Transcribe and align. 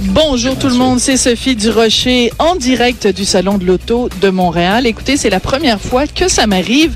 Bonjour 0.00 0.56
tout 0.56 0.68
le 0.68 0.76
monde, 0.76 1.00
c'est 1.00 1.16
Sophie 1.16 1.56
Durocher 1.56 2.32
en 2.38 2.54
direct 2.54 3.08
du 3.08 3.24
Salon 3.24 3.58
de 3.58 3.64
l'Auto 3.64 4.08
de 4.20 4.28
Montréal. 4.28 4.86
Écoutez, 4.86 5.16
c'est 5.16 5.28
la 5.30 5.40
première 5.40 5.80
fois 5.80 6.06
que 6.06 6.28
ça 6.28 6.46
m'arrive 6.46 6.94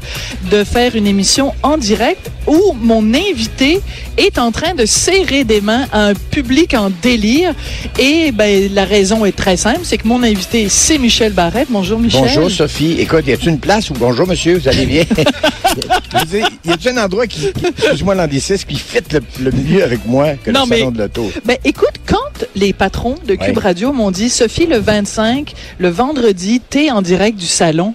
de 0.52 0.62
faire 0.62 0.94
une 0.94 1.08
émission 1.08 1.52
en 1.64 1.78
direct 1.78 2.30
où 2.46 2.74
mon 2.80 3.12
invité 3.12 3.80
est 4.16 4.38
en 4.38 4.52
train 4.52 4.74
de 4.74 4.86
serrer 4.86 5.42
des 5.42 5.60
mains 5.60 5.86
à 5.92 6.06
un 6.08 6.14
public 6.14 6.74
en 6.74 6.90
délire. 7.02 7.54
Et 7.98 8.30
ben, 8.30 8.72
la 8.72 8.84
raison 8.84 9.24
est 9.24 9.36
très 9.36 9.56
simple, 9.56 9.80
c'est 9.82 9.98
que 9.98 10.06
mon 10.06 10.22
invité, 10.22 10.68
c'est 10.68 10.98
Michel 10.98 11.32
Barrette. 11.32 11.68
Bonjour 11.70 11.98
Michel. 11.98 12.20
Bonjour 12.22 12.50
Sophie. 12.50 12.96
Écoute, 13.00 13.26
y 13.26 13.32
a-t-il 13.32 13.48
une 13.48 13.58
place 13.60 13.90
où 13.90 13.94
bonjour 13.94 14.28
monsieur, 14.28 14.58
vous 14.58 14.68
allez 14.68 14.86
bien? 14.86 15.04
y 16.64 16.70
a-t-il 16.70 16.88
un 16.98 17.04
endroit 17.04 17.26
qui, 17.26 17.52
qui 17.52 17.66
excuse-moi 17.66 18.14
l'anglicisme, 18.14 18.64
qui 18.68 18.76
fit 18.76 18.98
le, 19.10 19.20
le 19.40 19.50
mieux 19.50 19.82
avec 19.82 20.06
moi 20.06 20.34
que 20.34 20.52
Non, 20.52 20.62
le 20.64 20.68
mais- 20.70 20.78
salon 20.78 20.90
de 20.92 20.98
l'auto? 20.98 21.32
Ben, 21.44 21.56
écoute, 21.64 21.94
quand 22.06 22.18
les 22.54 22.72
patrons 22.72 22.91
de 23.26 23.34
Cube 23.34 23.56
Ouais. 23.56 23.62
Radio 23.62 23.92
m'ont 23.92 24.10
dit, 24.10 24.30
Sophie, 24.30 24.66
le 24.66 24.78
25, 24.78 25.54
le 25.78 25.88
vendredi, 25.88 26.60
t'es 26.60 26.90
en 26.90 27.02
direct 27.02 27.38
du 27.38 27.46
salon 27.46 27.94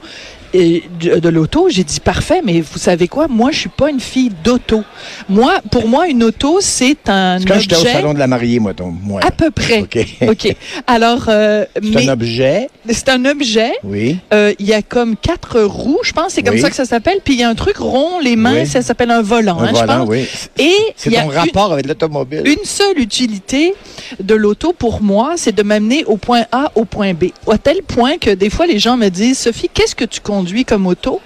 et 0.54 0.84
de, 1.00 1.20
de 1.20 1.30
l'auto, 1.30 1.68
j'ai 1.70 1.84
dit 1.84 2.00
parfait, 2.00 2.42
mais 2.44 2.62
vous 2.62 2.78
savez 2.80 3.08
quoi? 3.08 3.28
Moi, 3.28 3.52
je 3.52 3.60
suis 3.60 3.70
pas 3.70 3.90
une 3.90 4.00
fille 4.00 4.32
d'auto. 4.44 4.84
Moi, 5.30 5.56
pour 5.72 5.88
moi, 5.88 6.08
une 6.08 6.24
auto, 6.24 6.60
c'est 6.62 7.10
un 7.10 7.38
Quand 7.46 7.60
j'étais 7.60 7.76
au 7.76 7.80
objet. 7.80 7.94
salon 7.94 8.14
de 8.14 8.20
la 8.20 8.28
mariée, 8.28 8.60
moi, 8.60 8.74
ton, 8.74 8.88
moi. 8.92 9.22
À 9.24 9.32
peu 9.32 9.52
près. 9.52 9.82
OK. 9.82 9.98
OK. 10.30 10.56
Alors, 10.88 11.26
euh, 11.30 11.66
C'est 11.82 12.08
un 12.10 12.14
objet, 12.14 12.70
c'est 12.90 13.10
un 13.10 13.26
objet. 13.26 13.72
oui. 13.84 14.18
Euh, 14.34 14.54
Il 14.60 14.66
y 14.66 14.74
a 14.74 14.82
comme 14.82 15.16
quatre 15.16 15.62
roues, 15.62 16.00
je 16.04 16.12
pense, 16.14 16.34
c'est 16.34 16.44
comme 16.44 16.56
Oui. 16.56 16.62
ça 16.62 16.70
que 16.70 16.76
ça 16.76 16.86
s'appelle. 16.86 17.20
Puis 17.24 17.34
il 17.36 17.40
y 17.40 17.44
a 17.44 17.50
un 17.50 17.56
truc 17.56 17.78
rond, 17.78 18.20
les 18.20 18.36
mains, 18.36 18.62
Oui. 18.62 18.68
ça 18.68 18.82
s'appelle 18.82 19.12
un 19.12 19.22
volant, 19.22 19.60
Un 19.60 19.66
hein, 19.66 19.72
je 19.74 19.80
volant, 19.82 20.00
pense. 20.06 20.10
oui. 20.10 20.26
Et 20.60 20.74
C'est 20.96 21.12
ton 21.12 21.24
une- 21.24 21.32
rapport 21.38 21.74
avec 21.74 21.86
l'automobile. 21.88 22.44
une 22.46 22.64
seule 22.64 22.98
utilité 23.00 23.74
de 24.22 24.36
l'auto 24.36 24.74
pour 24.74 25.02
moi, 25.02 25.34
c'est 25.38 25.54
de 25.56 25.64
m'amener 25.64 26.04
au 26.06 26.18
point 26.18 26.46
A 26.52 26.72
au 26.76 26.86
point 26.86 27.14
B. 27.14 27.26
À 27.52 27.58
tel 27.58 27.82
point 27.84 28.18
que 28.18 28.30
des 28.32 28.50
fois, 28.50 28.66
les 28.68 28.80
gens 28.80 28.98
me 28.98 29.10
disent, 29.10 29.40
Sophie, 29.40 29.70
qu'est-ce 29.74 29.96
que 29.96 30.06
tu 30.06 30.22
conduis 30.38 30.66
comme 30.66 30.86
auto? 30.88 31.20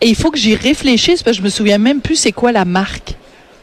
Et 0.00 0.08
il 0.08 0.14
faut 0.14 0.30
que 0.30 0.38
j'y 0.38 0.54
réfléchisse 0.54 1.22
parce 1.22 1.36
que 1.36 1.42
je 1.42 1.44
me 1.44 1.50
souviens 1.50 1.78
même 1.78 2.00
plus 2.00 2.16
c'est 2.16 2.32
quoi 2.32 2.52
la 2.52 2.64
marque. 2.64 3.14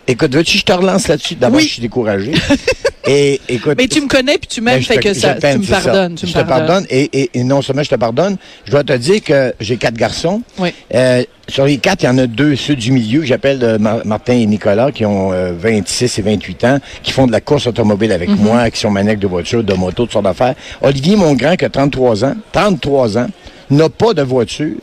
Écoute, 0.09 0.33
veux-tu 0.33 0.53
que 0.53 0.59
je 0.59 0.63
te 0.65 0.71
relance 0.73 1.07
là-dessus? 1.09 1.35
D'abord, 1.35 1.57
Oui. 1.57 1.63
je 1.67 1.73
suis 1.73 1.81
découragé. 1.81 2.31
Et 3.09 3.39
écoute. 3.47 3.75
Mais 3.77 3.87
tu 3.87 4.01
me 4.01 4.07
connais 4.07 4.37
puis 4.37 4.47
tu 4.49 4.59
m'aimes, 4.59 4.79
Ben, 4.79 4.83
fait 4.83 4.97
que 4.97 5.13
ça, 5.13 5.35
tu 5.35 5.59
me 5.59 5.65
pardonnes. 5.65 6.15
Tu 6.15 6.25
me 6.25 6.31
je 6.31 6.37
te 6.37 6.43
pardonne 6.43 6.85
et, 6.89 7.03
et- 7.13 7.29
et 7.35 7.43
non 7.45 7.61
seulement 7.61 7.83
je 7.83 7.89
te 7.89 7.95
pardonne, 7.95 8.35
je 8.65 8.71
dois 8.71 8.83
te 8.83 8.91
dire 8.93 9.23
que 9.23 9.53
j'ai 9.61 9.77
quatre 9.77 9.95
garçons. 9.95 10.41
Oui. 10.59 10.69
Euh, 10.93 11.23
sur 11.47 11.63
les 11.65 11.77
quatre, 11.77 12.03
il 12.03 12.07
y 12.07 12.09
en 12.09 12.17
a 12.17 12.27
deux, 12.27 12.57
ceux 12.57 12.75
du 12.75 12.91
milieu, 12.91 13.21
que 13.21 13.25
j'appelle 13.25 13.59
euh, 13.63 13.77
Mar- 13.79 14.05
Martin 14.05 14.33
et 14.33 14.45
Nicolas, 14.45 14.91
qui 14.91 15.05
ont 15.05 15.31
euh, 15.31 15.53
26 15.57 16.19
et 16.19 16.21
28 16.21 16.63
ans, 16.65 16.79
qui 17.01 17.13
font 17.13 17.27
de 17.27 17.31
la 17.31 17.39
course 17.39 17.67
automobile 17.67 18.11
avec 18.11 18.27
Mhm. 18.29 18.39
moi, 18.41 18.69
qui 18.71 18.79
sont 18.81 18.91
maniaques 18.91 19.19
de 19.19 19.27
voitures, 19.27 19.63
de 19.63 19.73
motos, 19.73 20.05
de 20.07 20.11
sortes 20.11 20.25
d'affaires. 20.25 20.55
Olivier, 20.81 21.15
mon 21.15 21.33
grand, 21.33 21.55
qui 21.55 21.63
a 21.63 21.69
33 21.69 22.25
ans, 22.25 22.35
33 22.51 23.17
ans, 23.19 23.27
n'a 23.69 23.87
pas 23.87 24.13
de 24.13 24.21
voiture. 24.21 24.75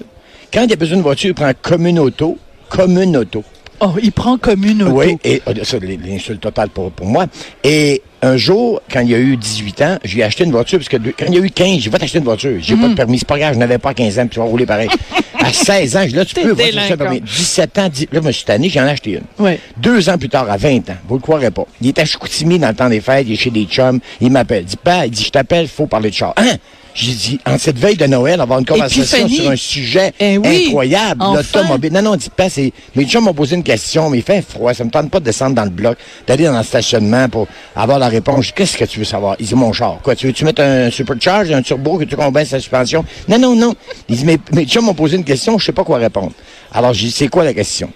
Quand 0.55 0.63
il 0.63 0.73
a 0.73 0.77
besoin 0.77 0.99
de 0.99 1.03
voiture, 1.03 1.31
il 1.31 1.35
prend 1.35 1.51
commune 1.61 1.99
auto, 1.99 2.39
commune 2.69 3.17
auto. 3.17 3.43
Oh, 3.81 3.91
il 4.01 4.13
prend 4.13 4.39
comme 4.39 4.65
une 4.65 4.85
auto. 4.85 4.93
Oui, 4.93 5.19
et 5.25 5.43
euh, 5.49 5.65
ça, 5.65 5.79
l'insulte 5.81 6.43
totale 6.43 6.69
pour, 6.69 6.93
pour 6.93 7.07
moi. 7.09 7.27
Et 7.65 8.01
un 8.25 8.37
jour, 8.37 8.81
quand 8.91 9.01
il 9.01 9.15
a 9.15 9.19
eu 9.19 9.37
18 9.37 9.83
ans, 9.83 9.99
j'ai 10.05 10.23
acheté 10.23 10.45
une 10.45 10.51
voiture, 10.51 10.79
parce 10.79 10.89
que 10.89 10.97
de- 10.97 11.13
quand 11.17 11.27
il 11.29 11.37
a 11.37 11.41
eu 11.41 11.51
15, 11.51 11.81
j'ai 11.81 11.91
va 11.91 11.99
t'acheter 11.99 12.19
une 12.19 12.25
voiture. 12.25 12.57
J'ai 12.61 12.75
Mhm. 12.75 12.81
pas 12.81 12.89
de 12.89 12.95
permis, 12.95 13.19
c'est 13.19 13.29
pas 13.29 13.39
grave, 13.39 13.55
je 13.55 13.59
n'avais 13.59 13.79
pas 13.79 13.95
15 13.95 14.19
ans, 14.19 14.23
puis 14.23 14.31
tu 14.35 14.39
vas 14.41 14.45
rouler 14.47 14.67
pareil. 14.67 14.89
à 15.41 15.53
16 15.53 15.97
ans, 15.97 16.03
je 16.05 16.09
dis, 16.09 16.15
là, 16.15 16.25
tu 16.25 16.35
peux, 16.35 16.51
voiture, 16.53 16.81
ça, 16.89 16.97
permis. 16.97 17.21
17 17.21 17.79
ans, 17.79 17.89
dix- 17.89 18.09
là, 18.13 18.21
je 18.23 18.27
me 18.27 18.33
suis 18.33 18.45
tanné, 18.45 18.69
j'en 18.69 18.87
ai 18.87 18.91
acheté 18.91 19.21
une. 19.41 19.57
Deux 19.77 20.09
ans 20.09 20.17
plus 20.19 20.29
tard, 20.29 20.51
à 20.51 20.57
20 20.57 20.89
ans, 20.91 20.97
vous 21.09 21.17
le 21.17 21.21
croirez 21.21 21.51
pas. 21.51 21.67
Il 21.81 21.89
est 21.89 21.99
à 21.99 22.05
Chicoutimi 22.05 22.59
dans 22.59 22.69
le 22.69 22.75
temps 22.75 22.89
des 22.89 23.01
fêtes, 23.01 23.27
il 23.29 23.35
est 23.35 23.37
chez 23.37 23.51
des 23.51 23.65
chums, 23.65 24.01
il 24.21 24.31
m'appelle. 24.31 24.63
Il 24.63 24.67
dit, 24.67 24.77
pas, 24.77 25.07
il 25.07 25.11
dit, 25.11 25.25
je 25.25 25.31
t'appelle, 25.31 25.69
faut 25.69 25.87
parler 25.87 26.11
de 26.11 26.15
char. 26.15 26.33
Hein? 26.37 26.57
J'ai 26.97 27.11
dit, 27.13 27.41
en 27.45 27.59
cette 27.59 27.77
veille 27.77 27.97
de 27.97 28.07
Noël, 28.07 28.41
avoir 28.41 28.61
une 28.61 28.65
conversation 28.65 29.29
sur 29.29 29.51
un 29.51 29.57
sujet 29.57 30.13
Eh 30.21 30.39
oui, 30.39 30.67
incroyable, 30.69 31.21
enfin. 31.25 31.43
l'automobile. 31.59 31.93
Non, 31.93 32.03
non, 32.03 32.15
dis 32.15 32.31
pas, 32.31 32.49
c'est. 32.49 32.73
Mes 32.95 33.05
chums 33.05 33.25
m'ont 33.25 33.35
posé 33.35 33.57
une 33.57 33.65
question, 33.65 34.09
mais 34.11 34.19
il 34.19 34.23
fait 34.23 34.43
froid, 34.49 34.73
ça 34.75 34.85
me 34.85 34.91
tente 34.91 35.11
pas 35.11 35.19
de 35.19 35.25
descendre 35.25 35.57
dans 35.57 35.65
le 35.65 35.71
bloc, 35.71 35.99
d'aller 36.29 36.45
dans 36.45 36.57
le 36.57 36.63
stationnement 36.63 37.29
pour 37.29 37.49
avoir 37.75 37.99
la 37.99 38.07
réponse. 38.15 38.43
Je 38.47 38.49
dis, 38.49 38.53
Qu'est-ce 38.55 38.77
que 38.77 38.85
tu 38.85 38.99
veux 38.99 39.05
savoir? 39.05 39.37
Il 39.39 39.47
dit, 39.47 39.55
mon 39.55 39.73
char. 39.73 39.99
Quoi, 40.03 40.15
tu 40.17 40.27
veux-tu 40.27 40.45
mettre 40.45 40.63
un 40.63 40.91
supercharge, 40.91 41.51
un 41.53 41.63
turbo, 41.63 41.99
que 41.99 42.05
tu 42.05 42.17
combines 42.17 42.45
sa 42.45 42.59
suspension? 42.59 43.05
Non, 43.29 43.39
non, 43.39 43.55
non. 43.55 43.75
Il 44.09 44.17
dit, 44.17 44.25
mes, 44.25 44.39
mes 44.53 44.65
chums 44.67 44.85
m'ont 44.85 44.95
posé 44.95 45.17
une 45.17 45.25
question, 45.25 45.59
je 45.59 45.67
sais 45.67 45.73
pas 45.73 45.85
quoi 45.85 45.99
répondre. 45.99 46.33
Alors, 46.73 46.93
j'ai 46.95 47.07
dit, 47.07 47.13
c'est 47.13 47.29
quoi 47.29 47.45
la 47.45 47.55
question? 47.55 47.91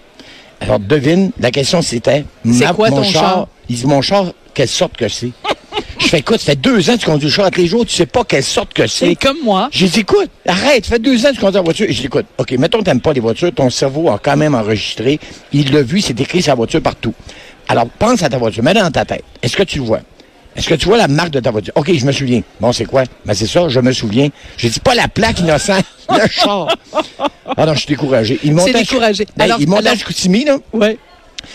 Alors, 0.61 0.79
devine, 0.79 1.31
la 1.39 1.51
question 1.51 1.81
c'était, 1.81 2.25
ma- 2.43 2.73
quoi 2.73 2.89
mon 2.89 2.97
ton 2.97 3.03
char? 3.03 3.21
char? 3.23 3.47
Il 3.69 3.75
dit, 3.77 3.85
mon 3.85 4.01
char, 4.01 4.25
quelle 4.53 4.67
sorte 4.67 4.97
que 4.97 5.07
c'est? 5.07 5.31
je 5.99 6.07
fais, 6.07 6.19
écoute, 6.19 6.39
ça 6.39 6.47
fait 6.51 6.55
deux 6.57 6.89
ans 6.89 6.95
que 6.95 6.99
tu 6.99 7.05
conduis 7.05 7.27
le 7.27 7.31
char 7.31 7.49
tous 7.49 7.61
les 7.61 7.67
jours, 7.67 7.85
tu 7.85 7.95
sais 7.95 8.05
pas 8.05 8.23
quelle 8.25 8.43
sorte 8.43 8.73
que 8.73 8.85
C'est 8.87 9.07
c'est. 9.09 9.15
comme 9.15 9.37
moi. 9.43 9.69
J'ai 9.71 9.87
dit, 9.87 10.01
écoute, 10.01 10.29
arrête, 10.45 10.85
ça 10.85 10.91
fait 10.95 10.99
deux 10.99 11.25
ans 11.25 11.29
que 11.29 11.35
tu 11.35 11.39
conduis 11.39 11.55
la 11.55 11.61
voiture. 11.61 11.85
Je 11.89 11.93
dis, 11.93 12.05
écoute, 12.07 12.25
OK, 12.37 12.51
mettons 12.53 12.81
t'aimes 12.83 12.99
pas 12.99 13.13
les 13.13 13.21
voitures, 13.21 13.53
ton 13.53 13.69
cerveau 13.69 14.09
a 14.09 14.19
quand 14.21 14.35
même 14.35 14.53
enregistré. 14.55 15.17
Il 15.53 15.71
l'a 15.73 15.81
vu, 15.81 16.01
c'est 16.01 16.19
écrit 16.19 16.41
la 16.45 16.55
voiture 16.55 16.81
partout. 16.81 17.13
Alors, 17.69 17.87
pense 17.87 18.21
à 18.23 18.29
ta 18.29 18.37
voiture, 18.37 18.63
mets-la 18.63 18.81
dans 18.83 18.91
ta 18.91 19.05
tête. 19.05 19.23
Est-ce 19.41 19.55
que 19.55 19.63
tu 19.63 19.79
le 19.79 19.85
vois? 19.85 19.99
Est-ce 20.55 20.67
que 20.67 20.73
tu 20.73 20.87
vois 20.87 20.97
la 20.97 21.07
marque 21.07 21.29
de 21.29 21.39
ta 21.39 21.51
voiture? 21.51 21.71
OK, 21.75 21.93
je 21.93 22.05
me 22.05 22.11
souviens. 22.11 22.41
Bon, 22.59 22.73
c'est 22.73 22.85
quoi? 22.85 23.03
Ben, 23.25 23.33
c'est 23.33 23.45
ça, 23.47 23.69
je 23.69 23.79
me 23.79 23.91
souviens. 23.93 24.27
Je 24.57 24.67
dis 24.67 24.79
pas 24.79 24.95
la 24.95 25.07
plaque 25.07 25.39
innocente, 25.39 25.85
le 26.09 26.27
char. 26.29 26.75
Ah 27.55 27.65
non, 27.65 27.73
je 27.73 27.79
suis 27.79 27.87
découragé. 27.87 28.39
Il 28.43 28.53
monte 28.53 28.67
C'est 28.69 28.75
à- 28.75 28.79
découragé. 28.81 29.25
Ben, 29.37 29.45
Alors- 29.45 29.57
il 29.61 29.69
monte 29.69 29.85
à 29.85 29.89
alors- 29.91 29.99
Chicoutimi, 29.99 30.43
là. 30.45 30.57
Ouais. 30.73 30.97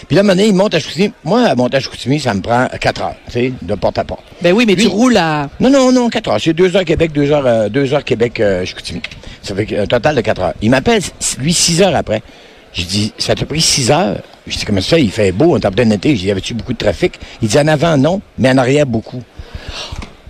Puis 0.08 0.16
là, 0.16 0.22
il 0.34 0.54
monte 0.54 0.72
à 0.74 0.78
Chicoutimi. 0.78 1.12
Moi, 1.24 1.42
à 1.42 1.54
monter 1.54 1.76
à 1.76 1.80
Chicoutimi, 1.80 2.18
ça 2.18 2.32
me 2.32 2.40
prend 2.40 2.66
quatre 2.80 3.02
heures, 3.02 3.16
tu 3.26 3.32
sais, 3.32 3.52
de 3.60 3.74
porte 3.74 3.98
à 3.98 4.04
porte. 4.04 4.22
Ben 4.40 4.52
oui, 4.52 4.64
mais 4.66 4.76
tu 4.76 4.86
roules 4.86 5.16
à. 5.16 5.50
Non, 5.60 5.68
non, 5.68 5.92
non, 5.92 6.08
4 6.08 6.30
heures. 6.30 6.38
C'est 6.40 6.54
2 6.54 6.74
heures 6.76 6.84
Québec, 6.84 7.12
2 7.12 7.30
heures, 7.32 7.46
euh, 7.46 7.68
deux 7.68 7.92
heures 7.92 8.04
Québec, 8.04 8.40
euh, 8.40 8.64
Chicoutimi. 8.64 9.02
Ça 9.42 9.54
fait 9.54 9.78
un 9.78 9.86
total 9.86 10.14
de 10.14 10.20
4 10.22 10.40
heures. 10.40 10.54
Il 10.62 10.70
m'appelle, 10.70 11.02
lui, 11.38 11.52
6 11.52 11.82
heures 11.82 11.94
après. 11.96 12.22
J'ai 12.74 12.84
dit, 12.84 13.12
ça 13.18 13.34
t'a 13.34 13.46
pris 13.46 13.60
6 13.60 13.90
heures? 13.92 14.20
Je 14.46 14.58
dis, 14.58 14.64
comment 14.64 14.80
ça? 14.80 14.98
Il 14.98 15.10
fait 15.10 15.32
beau, 15.32 15.56
on 15.56 15.56
en 15.56 15.70
plein 15.70 15.88
été. 15.90 16.10
J'ai 16.10 16.22
dit, 16.22 16.26
y 16.26 16.30
avait-tu 16.30 16.54
beaucoup 16.54 16.72
de 16.72 16.78
trafic? 16.78 17.18
Il 17.40 17.48
dit, 17.48 17.58
en 17.58 17.68
avant, 17.68 17.96
non, 17.96 18.20
mais 18.36 18.50
en 18.50 18.58
arrière, 18.58 18.84
beaucoup. 18.84 19.22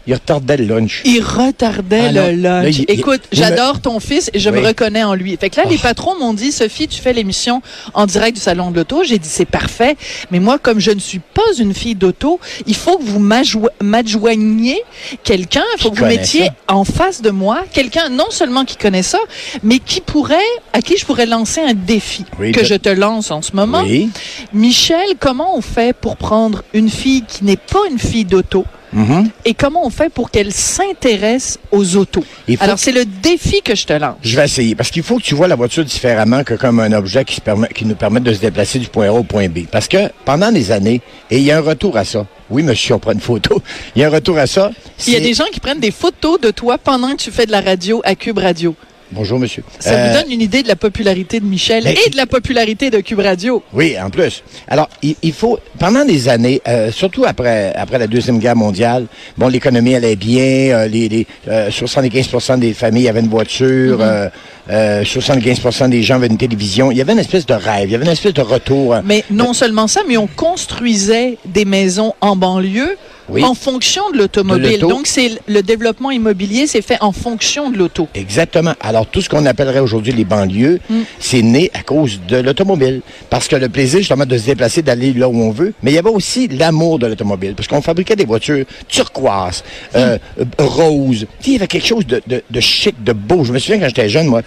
Il 0.07 0.15
retardait 0.15 0.57
le 0.59 0.67
lunch. 0.67 1.01
Il 1.07 1.21
retardait 1.23 2.09
Ah 2.09 2.13
non. 2.13 2.27
le 2.27 2.33
lunch. 2.37 2.77
il- 2.79 2.85
Écoute, 2.89 3.23
il 3.33 3.39
j'adore 3.39 3.81
ton 3.81 4.01
fils 4.01 4.31
et 4.35 4.39
je 4.39 4.51
me 4.51 4.61
reconnais 4.61 5.03
en 5.03 5.15
lui. 5.15 5.37
Fait 5.39 5.49
que 5.51 5.57
là, 5.57 5.65
les 5.69 5.77
Oh. 5.77 5.83
patrons 5.83 6.19
m'ont 6.19 6.35
dit, 6.35 6.53
Sophie, 6.53 6.89
tu 6.89 7.01
fais 7.01 7.13
l'émission 7.15 7.63
en 7.95 8.05
direct 8.07 8.37
du 8.37 8.43
salon 8.43 8.71
de 8.71 8.77
l'auto. 8.77 9.03
J'ai 9.05 9.19
dit, 9.19 9.29
c'est 9.29 9.45
parfait. 9.47 9.97
Mais 10.31 10.41
moi, 10.41 10.59
comme 10.59 10.79
je 10.79 10.91
ne 10.91 10.99
suis 11.01 11.21
pas 11.21 11.43
une 11.59 11.73
fille 11.75 11.95
d'auto, 11.95 12.39
il 12.67 12.75
faut 12.75 12.99
que 12.99 13.03
vous 13.05 13.19
m'adjo- 13.19 13.69
m'adjoigniez 13.83 14.83
quelqu'un. 15.23 15.63
Il 15.79 15.83
faut 15.83 15.89
Qui 15.91 15.97
que 15.97 16.01
vous 16.01 16.07
mettiez 16.07 16.45
ça. 16.47 16.53
en 16.69 16.85
face 16.85 17.23
de 17.23 17.31
moi 17.31 17.63
quelqu'un, 17.73 18.09
non 18.11 18.27
seulement 18.31 18.65
qui 18.65 18.77
connaît 18.77 19.03
ça, 19.03 19.19
mais 19.63 19.79
qui 19.79 20.01
pourrait, 20.03 20.37
à 20.73 20.83
qui 20.83 20.97
je 20.99 21.07
pourrais 21.07 21.27
lancer 21.27 21.61
un 21.63 21.75
défi 21.75 22.25
Oui, 22.39 22.53
que 22.53 22.61
de- 22.61 22.65
je 22.67 22.75
te 22.75 22.89
lance 22.91 23.31
en 23.31 23.41
ce 23.43 23.53
moment. 23.57 23.83
Oui. 23.85 24.11
Michel, 24.53 25.15
comment 25.19 25.57
on 25.57 25.61
fait 25.63 25.97
pour 25.97 26.17
prendre 26.17 26.63
une 26.75 26.91
fille 26.91 27.23
qui 27.27 27.45
n'est 27.45 27.57
pas 27.57 27.81
une 27.91 27.99
fille 27.99 28.25
d'auto 28.25 28.65
Mhm. 28.95 29.29
et 29.45 29.55
comment 29.55 29.85
on 29.85 29.91
fait 29.91 30.09
pour 30.09 30.31
qu'elle 30.31 30.53
s'intéresse 30.53 31.59
aux 31.73 31.97
autos? 31.97 32.25
Alors, 32.61 32.79
c'est 32.79 32.93
le 32.93 33.05
défi 33.05 33.61
que 33.61 33.75
je 33.75 33.85
te 33.85 33.93
lance. 33.93 34.17
Je 34.23 34.37
vais 34.37 34.45
essayer. 34.45 34.75
Parce 34.75 34.91
qu'il 34.91 35.03
faut 35.03 35.19
que 35.19 35.23
tu 35.23 35.35
vois 35.35 35.49
la 35.49 35.57
voiture 35.57 35.85
différemment 35.85 36.45
que 36.45 36.55
comme 36.55 36.81
un 36.81 36.93
objet 36.93 37.25
qui, 37.25 37.35
se 37.35 37.41
permet, 37.41 37.69
qui 37.69 37.85
nous 37.85 37.97
permet 37.97 38.21
de 38.21 38.33
se 38.33 38.39
déplacer 38.41 38.79
du 38.79 38.87
point 38.87 39.09
A 39.09 39.13
au 39.13 39.25
point 39.25 39.49
B. 39.49 39.67
Parce 39.71 39.89
que 39.89 40.11
pendant 40.25 40.53
des 40.53 40.71
années, 40.71 41.01
et 41.31 41.39
il 41.39 41.43
y 41.43 41.51
a 41.51 41.59
un 41.59 41.63
retour 41.63 41.97
à 41.97 42.05
ça. 42.05 42.27
Oui, 42.51 42.63
monsieur, 42.63 42.95
on 42.95 42.99
prend 42.99 43.13
une 43.13 43.21
photo. 43.21 43.61
Il 43.97 44.03
y 44.03 44.05
a 44.05 44.09
un 44.09 44.11
retour 44.11 44.39
à 44.39 44.47
ça. 44.47 44.71
Il 45.07 45.13
y 45.13 45.17
a 45.17 45.21
des 45.21 45.35
gens 45.35 45.47
qui 45.53 45.61
prennent 45.61 45.81
des 45.81 45.91
photos 45.91 46.41
de 46.41 46.51
toi 46.51 46.79
pendant 46.79 47.11
que 47.13 47.23
tu 47.23 47.31
fais 47.31 47.47
de 47.47 47.53
la 47.53 47.61
radio 47.61 48.01
à 48.05 48.15
Cube 48.15 48.39
Radio. 48.39 48.77
Bonjour, 49.15 49.39
monsieur. 49.39 49.63
Ça 49.79 49.93
Euh, 49.93 50.09
vous 50.09 50.23
donne 50.23 50.33
une 50.33 50.41
idée 50.41 50.63
de 50.65 50.69
la 50.69 50.75
popularité 50.75 51.39
de 51.39 51.45
Michel 51.45 51.87
et 51.87 52.11
de 52.11 52.17
la 52.17 52.27
popularité 52.27 52.91
de 52.91 52.99
Cube 52.99 53.21
Radio? 53.21 53.63
Oui, 53.73 53.95
en 54.03 54.11
plus. 54.11 54.43
Alors, 54.67 54.89
il, 55.03 55.15
il 55.23 55.33
faut, 55.33 55.59
pendant 55.79 56.05
des 56.05 56.29
années, 56.29 56.61
euh, 56.67 56.91
surtout 56.91 57.25
après, 57.25 57.73
après 57.77 57.99
la 57.99 58.09
Deuxième 58.09 58.39
Guerre 58.41 58.57
mondiale, 58.57 59.07
bon, 59.39 59.47
l'économie 59.49 59.95
allait 59.95 60.17
bien, 60.17 60.43
euh, 60.43 60.89
les, 60.89 61.09
les, 61.09 61.27
euh, 61.49 61.71
75% 61.71 62.59
des 62.59 62.75
familles 62.75 63.09
avaient 63.09 63.21
une 63.21 63.29
voiture, 63.29 63.99
euh, 64.01 64.29
euh, 64.71 65.05
75% 65.05 65.91
des 65.91 66.03
gens 66.03 66.17
avaient 66.17 66.27
une 66.27 66.37
télévision. 66.37 66.91
Il 66.91 66.99
y 66.99 67.01
avait 67.01 67.13
une 67.13 67.19
espèce 67.21 67.47
de 67.47 67.55
rêve, 67.55 67.85
il 67.89 67.93
y 67.93 67.95
avait 67.95 68.07
une 68.07 68.11
espèce 68.11 68.35
de 68.35 68.43
retour. 68.43 68.97
Mais 69.05 69.23
non 69.31 69.53
seulement 69.53 69.87
ça, 69.87 70.01
mais 70.09 70.17
on 70.17 70.27
construisait 70.27 71.39
des 71.45 71.65
maisons 71.65 72.15
en 72.21 72.35
banlieue 72.35 72.97
Oui. 73.29 73.43
en 73.45 73.55
fonction 73.55 74.11
de 74.11 74.19
l'automobile. 74.19 74.81
Donc, 74.81 75.07
c'est 75.07 75.31
le 75.47 75.63
développement 75.63 76.11
immobilier, 76.11 76.67
c'est 76.67 76.83
fait 76.83 76.99
en 77.01 77.13
fonction 77.13 77.71
de 77.71 77.79
l'auto. 77.79 78.09
Exactement. 78.15 78.75
Alors, 78.81 79.07
tout 79.07 79.21
ce 79.21 79.29
qu'on 79.29 79.47
appellerait 79.47 79.81
aujourd'hui 79.81 80.13
les 80.13 80.25
banlieues, 80.25 80.81
c'est 81.19 81.43
né 81.43 81.71
à 81.75 81.83
cause 81.83 82.21
de 82.29 82.37
l'automobile. 82.37 83.01
Parce 83.31 83.49
que 83.49 83.57
le 83.57 83.69
plaisir, 83.69 84.01
justement, 84.01 84.27
de 84.27 84.37
se 84.37 84.47
déplacer, 84.47 84.83
d'aller 84.83 85.13
là 85.13 85.29
où 85.29 85.37
on 85.37 85.51
veut. 85.51 85.73
Mais 85.83 85.93
il 85.93 85.95
y 85.95 85.99
avait 85.99 86.11
aussi 86.11 86.49
l'amour 86.49 86.99
de 86.99 87.07
l'automobile. 87.07 87.55
Parce 87.55 87.69
qu'on 87.69 87.83
fabriquait 87.83 88.17
des 88.17 88.25
voitures 88.25 88.65
turquoises, 88.89 89.63
euh, 89.95 90.19
euh, 90.39 90.45
roses. 90.59 91.27
Il 91.47 91.53
y 91.53 91.57
avait 91.57 91.67
quelque 91.67 91.87
chose 91.87 92.07
de, 92.07 92.23
de, 92.27 92.43
de 92.51 92.61
chic, 92.61 93.03
de 93.03 93.13
beau. 93.13 93.45
Je 93.45 93.53
me 93.53 93.59
souviens 93.59 93.79
quand 93.81 93.89
j'étais 93.89 94.09
jeune, 94.09 94.27
moi, 94.27 94.43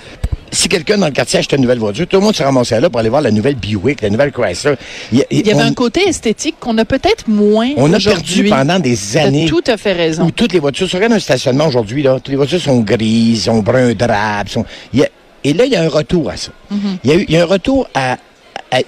si 0.51 0.69
quelqu'un 0.69 0.97
dans 0.97 1.07
le 1.07 1.11
quartier 1.11 1.39
achetait 1.39 1.55
une 1.57 1.63
nouvelle 1.63 1.79
voiture, 1.79 2.07
tout 2.07 2.17
le 2.17 2.23
monde 2.23 2.35
se 2.35 2.43
ramassait 2.43 2.79
là 2.79 2.89
pour 2.89 2.99
aller 2.99 3.09
voir 3.09 3.21
la 3.21 3.31
nouvelle 3.31 3.55
Buick, 3.55 4.01
la 4.01 4.09
nouvelle 4.09 4.31
Chrysler. 4.31 4.75
Il 5.11 5.25
y, 5.29 5.35
y 5.41 5.51
avait 5.51 5.61
on, 5.63 5.65
un 5.67 5.73
côté 5.73 6.07
esthétique 6.07 6.55
qu'on 6.59 6.77
a 6.77 6.85
peut-être 6.85 7.27
moins 7.27 7.69
on 7.75 7.91
a 7.93 7.99
perdu 7.99 8.09
aujourd'hui. 8.09 8.49
Pendant 8.67 8.79
des 8.79 9.17
années 9.17 9.45
tout 9.45 9.63
à 9.67 9.77
fait 9.77 9.93
raison. 9.93 10.25
où 10.25 10.31
toutes 10.31 10.53
les 10.53 10.59
voitures, 10.59 10.87
regardes 10.91 11.13
un 11.13 11.19
stationnement 11.19 11.67
aujourd'hui, 11.67 12.03
là, 12.03 12.15
toutes 12.15 12.29
les 12.29 12.35
voitures 12.35 12.61
sont 12.61 12.79
grises, 12.81 13.45
sont 13.45 13.59
brun 13.59 13.93
drap, 13.93 14.47
sont, 14.47 14.65
y 14.93 15.03
a- 15.03 15.09
et 15.43 15.53
là, 15.53 15.65
il 15.65 15.71
y 15.71 15.75
a 15.75 15.83
un 15.83 15.89
retour 15.89 16.29
à 16.29 16.37
ça. 16.37 16.51
Mm-hmm. 16.71 16.77
il, 17.03 17.09
y 17.09 17.13
a 17.13 17.37
y 17.37 17.37
a 17.37 17.43
un 17.43 17.45
retour 17.45 17.87
à, 17.93 18.17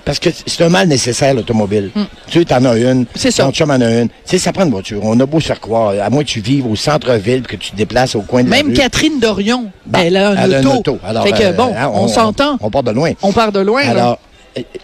parce 0.04 0.20
que 0.20 0.30
c'est 0.46 0.62
un 0.62 0.70
mal 0.70 0.88
nécessaire, 0.88 1.34
l'automobile. 1.34 1.92
Tu 2.28 2.44
sais, 2.44 2.54
en 2.54 2.66
as 2.66 2.78
une. 2.78 3.02
Mm. 3.02 3.06
C'est 3.16 3.32
ça. 3.32 3.46
Ton 3.46 3.52
chum 3.52 3.72
en 3.72 3.80
a 3.80 3.90
une. 3.90 4.10
Tu 4.10 4.14
sais, 4.26 4.38
ça 4.38 4.52
prend 4.52 4.66
une 4.66 4.72
voiture. 4.72 5.00
On 5.04 5.18
a 5.20 5.26
beau 5.26 5.40
se 5.40 5.48
faire 5.48 5.62
croire, 5.62 5.94
à 6.02 6.10
moins 6.10 6.24
que 6.24 6.28
tu 6.30 6.42
vives 6.42 6.68
au 6.68 6.76
centre-ville, 6.76 7.44
que 7.44 7.56
tu 7.56 7.72
te 7.72 7.78
déplaces 7.78 8.16
au 8.16 8.22
coin 8.22 8.44
de 8.44 8.50
la 8.50 8.58
Même 8.58 8.68
rue. 8.68 8.74
Catherine 8.74 9.20
Dorion, 9.20 9.72
Bon, 9.86 10.00
elle 10.04 10.18
a 10.18 10.32
un 10.32 10.36
elle 10.36 10.56
a 10.56 10.60
auto. 10.60 10.70
une 10.70 10.78
auto. 10.78 11.00
Alors, 11.06 11.24
fait 11.24 11.32
que, 11.32 11.44
euh, 11.44 11.52
bon, 11.54 11.74
hein, 11.78 11.90
on, 11.94 12.08
s'entend. 12.10 12.58
On, 12.60 12.70
part 12.70 12.84
de 12.84 12.92
loin. 12.92 13.12
On 13.22 13.32
part 13.32 13.54
de 13.54 13.60
loin. 13.62 13.84
Alors, 13.84 14.20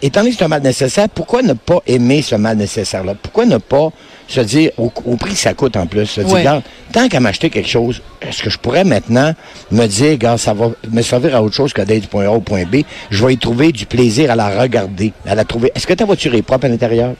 étant 0.02 0.20
donné 0.20 0.32
que 0.32 0.38
c'est 0.38 0.44
un 0.44 0.48
mal 0.48 0.62
nécessaire, 0.62 1.08
pourquoi 1.08 1.42
ne 1.42 1.52
pas 1.52 1.80
aimer 1.86 2.22
ce 2.22 2.34
mal 2.34 2.56
nécessaire-là? 2.56 3.14
Pourquoi 3.20 3.46
ne 3.46 3.58
pas 3.58 3.90
se 4.28 4.40
dire, 4.40 4.70
au, 4.76 4.92
au 5.04 5.16
prix 5.16 5.32
que 5.32 5.38
ça 5.38 5.54
coûte 5.54 5.76
en 5.76 5.86
plus, 5.86 6.06
se 6.06 6.20
dire, 6.20 6.36
regarde, 6.36 6.62
tant 6.92 7.08
qu'à 7.08 7.20
m'acheter 7.20 7.50
quelque 7.50 7.68
chose, 7.68 8.02
est-ce 8.20 8.42
que 8.42 8.50
je 8.50 8.58
pourrais 8.58 8.84
maintenant 8.84 9.32
me 9.70 9.86
dire, 9.86 10.12
regarde, 10.12 10.38
ça 10.38 10.52
va 10.52 10.70
me 10.90 11.02
servir 11.02 11.36
à 11.36 11.42
autre 11.42 11.54
chose 11.54 11.72
que 11.72 11.82
d'aller 11.82 12.00
du 12.00 12.08
point 12.08 12.26
A 12.26 12.30
au 12.30 12.40
point 12.40 12.64
B, 12.64 12.78
je 13.10 13.24
vais 13.24 13.34
y 13.34 13.38
trouver 13.38 13.72
du 13.72 13.86
plaisir 13.86 14.30
à 14.30 14.36
la 14.36 14.60
regarder, 14.60 15.12
à 15.26 15.34
la 15.34 15.44
trouver. 15.44 15.70
Est-ce 15.74 15.86
que 15.86 15.94
ta 15.94 16.04
voiture 16.04 16.34
est 16.34 16.42
propre 16.42 16.66
à 16.66 16.68
l'intérieur? 16.68 17.14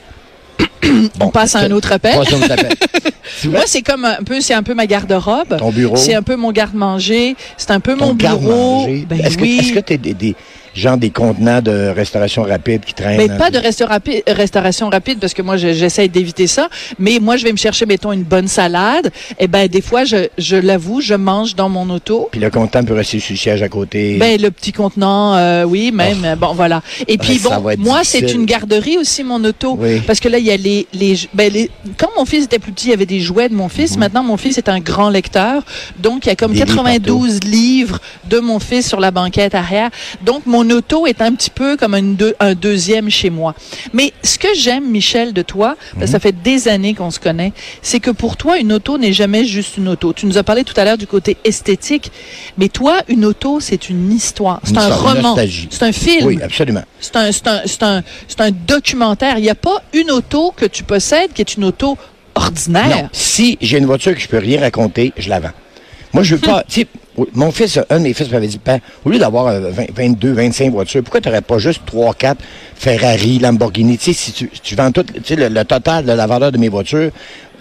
On 1.20 1.28
passe 1.28 1.54
à 1.54 1.60
un 1.60 1.70
autre 1.70 1.92
appel. 1.92 2.14
Un 2.16 2.20
autre 2.20 3.48
Moi, 3.50 3.62
c'est 3.66 3.82
comme 3.82 4.04
un 4.04 4.22
peu, 4.24 4.40
c'est 4.40 4.54
un 4.54 4.62
peu 4.62 4.74
ma 4.74 4.86
garde-robe. 4.86 5.58
Ton 5.58 5.70
bureau. 5.70 5.96
C'est 5.96 6.14
un 6.14 6.22
peu 6.22 6.36
mon 6.36 6.52
garde-manger. 6.52 7.36
C'est 7.56 7.70
un 7.70 7.80
peu 7.80 7.96
ton 7.96 8.06
mon 8.06 8.14
bureau. 8.14 8.86
Ben 9.08 9.20
est-ce 9.20 9.36
que, 9.36 9.44
est-ce 9.44 9.72
que 9.72 9.80
t'es 9.80 9.98
des, 9.98 10.14
des, 10.14 10.36
genre 10.76 10.96
des 10.96 11.10
contenants 11.10 11.62
de 11.62 11.88
restauration 11.94 12.42
rapide 12.42 12.82
qui 12.84 12.94
traînent? 12.94 13.16
Mais 13.16 13.28
pas 13.36 13.50
de 13.50 13.58
restaura- 13.58 14.00
restauration 14.26 14.88
rapide 14.88 15.18
parce 15.20 15.34
que 15.34 15.42
moi 15.42 15.56
je- 15.56 15.72
j'essaie 15.72 16.08
d'éviter 16.08 16.46
ça. 16.46 16.68
Mais 16.98 17.18
moi 17.20 17.36
je 17.36 17.44
vais 17.44 17.52
me 17.52 17.56
chercher 17.56 17.86
mettons 17.86 18.12
une 18.12 18.22
bonne 18.24 18.48
salade. 18.48 19.10
Et 19.38 19.46
ben 19.48 19.68
des 19.68 19.80
fois 19.80 20.04
je, 20.04 20.28
je 20.38 20.56
l'avoue 20.56 21.00
je 21.00 21.14
mange 21.14 21.54
dans 21.54 21.68
mon 21.68 21.88
auto. 21.90 22.28
Puis 22.30 22.40
le 22.40 22.50
contenant 22.50 22.84
peut 22.84 22.94
rester 22.94 23.18
sur 23.20 23.32
le 23.32 23.38
siège 23.38 23.62
à 23.62 23.68
côté. 23.68 24.16
Ben 24.18 24.40
le 24.40 24.50
petit 24.50 24.72
contenant, 24.72 25.34
euh, 25.34 25.64
oui 25.64 25.90
même. 25.92 26.24
euh, 26.24 26.36
Bon 26.36 26.52
voilà. 26.54 26.82
Et 27.08 27.18
puis 27.18 27.40
Oh. 27.46 27.50
bon, 27.60 27.74
moi 27.78 28.00
c'est 28.02 28.32
une 28.32 28.44
garderie 28.46 28.98
aussi 28.98 29.22
mon 29.24 29.42
auto 29.44 29.76
Oui. 29.80 30.00
parce 30.06 30.20
que 30.20 30.28
là 30.28 30.38
il 30.38 30.44
y 30.44 30.50
a 30.50 30.56
les 30.56 30.86
les 30.92 31.18
ben 31.34 31.52
les 31.52 31.70
quand 31.98 32.08
mon 32.16 32.24
fils 32.24 32.44
était 32.44 32.58
plus 32.58 32.72
petit 32.72 32.86
il 32.88 32.90
y 32.90 32.94
avait 32.94 33.06
des 33.06 33.20
jouets 33.20 33.48
de 33.48 33.54
mon 33.54 33.68
fils. 33.68 33.96
Maintenant 33.96 34.22
mon 34.22 34.36
fils 34.36 34.58
est 34.58 34.68
un 34.68 34.80
grand 34.80 35.10
lecteur 35.10 35.62
donc 35.98 36.26
il 36.26 36.28
y 36.28 36.32
a 36.32 36.36
comme 36.36 36.52
Mhm. 36.52 36.58
Des 36.58 36.64
livres 36.64 36.76
92 36.76 37.40
livres 37.44 37.98
de 38.30 38.38
mon 38.40 38.58
fils 38.60 38.86
sur 38.88 39.00
la 39.00 39.10
banquette 39.10 39.54
arrière. 39.54 39.90
Donc 40.24 40.42
mon 40.46 40.65
auto 40.72 41.06
est 41.06 41.20
un 41.20 41.32
petit 41.34 41.50
peu 41.50 41.76
comme 41.76 41.94
une 41.94 42.16
deux- 42.16 42.34
un 42.40 42.54
deuxième 42.54 43.10
chez 43.10 43.30
moi. 43.30 43.54
Mais 43.92 44.12
ce 44.22 44.38
que 44.38 44.48
j'aime 44.54 44.90
Michel 44.90 45.32
de 45.32 45.42
toi, 45.42 45.76
parce 45.78 45.94
Mhm. 45.94 46.00
que 46.00 46.06
ça 46.06 46.18
fait 46.20 46.32
des 46.42 46.68
années 46.68 46.94
qu'on 46.94 47.10
se 47.10 47.20
connaît, 47.20 47.52
c'est 47.82 48.00
que 48.00 48.10
pour 48.10 48.36
toi 48.36 48.58
une 48.58 48.72
auto 48.72 48.98
n'est 48.98 49.12
jamais 49.12 49.44
juste 49.44 49.76
une 49.76 49.88
auto. 49.88 50.12
Tu 50.12 50.26
nous 50.26 50.38
as 50.38 50.42
parlé 50.42 50.64
tout 50.64 50.74
à 50.78 50.84
l'heure 50.84 50.98
du 50.98 51.06
côté 51.06 51.36
esthétique, 51.44 52.10
mais 52.58 52.68
toi 52.68 53.00
une 53.08 53.24
auto 53.24 53.60
c'est 53.60 53.88
une 53.90 54.12
histoire, 54.12 54.60
c'est 54.64 54.76
un 54.78 54.88
roman, 54.94 55.36
c'est 55.70 55.82
un 55.82 55.92
film. 55.92 56.26
Oui, 56.26 56.38
absolument. 56.42 56.82
C'est 57.00 57.16
un, 57.16 57.32
c'est 57.32 57.46
un, 57.46 57.60
c'est 57.66 57.82
un, 57.82 58.02
c'est 58.28 58.40
un 58.40 58.50
documentaire. 58.50 59.38
Il 59.38 59.42
n'y 59.42 59.50
a 59.50 59.54
pas 59.54 59.82
une 59.92 60.10
auto 60.10 60.52
que 60.56 60.66
tu 60.66 60.82
possèdes 60.84 61.32
qui 61.32 61.42
est 61.42 61.54
une 61.56 61.64
auto 61.64 61.96
ordinaire. 62.34 62.88
Non. 63.04 63.08
Si 63.12 63.56
j'ai 63.60 63.78
une 63.78 63.86
voiture 63.86 64.14
que 64.14 64.20
je 64.20 64.28
peux 64.28 64.38
rien 64.38 64.60
raconter, 64.60 65.12
je 65.16 65.28
la 65.28 65.40
vends. 65.40 65.50
Moi, 66.16 66.22
je 66.22 66.34
veux 66.34 66.40
pas. 66.40 66.64
tu 66.68 66.80
sais, 66.80 66.86
oui, 67.18 67.26
mon 67.34 67.50
fils, 67.50 67.78
un 67.90 67.98
de 67.98 68.04
mes 68.04 68.14
fils 68.14 68.30
m'avait 68.30 68.46
dit, 68.46 68.56
Père, 68.56 68.80
au 69.04 69.10
lieu 69.10 69.18
d'avoir 69.18 69.48
euh, 69.48 69.70
20, 69.70 69.84
22, 69.94 70.32
25 70.32 70.72
voitures, 70.72 71.02
pourquoi 71.02 71.20
tu 71.20 71.28
n'aurais 71.28 71.42
pas 71.42 71.58
juste 71.58 71.82
3, 71.84 72.14
4 72.14 72.42
Ferrari, 72.74 73.38
Lamborghini? 73.38 73.98
Tu 73.98 74.04
sais, 74.04 74.12
si 74.14 74.32
tu, 74.32 74.48
tu 74.48 74.74
vends 74.76 74.90
tout, 74.92 75.02
tu 75.02 75.20
sais, 75.22 75.36
le, 75.36 75.48
le 75.48 75.64
total 75.66 76.06
de 76.06 76.12
la 76.12 76.26
valeur 76.26 76.52
de 76.52 76.56
mes 76.56 76.70
voitures, 76.70 77.10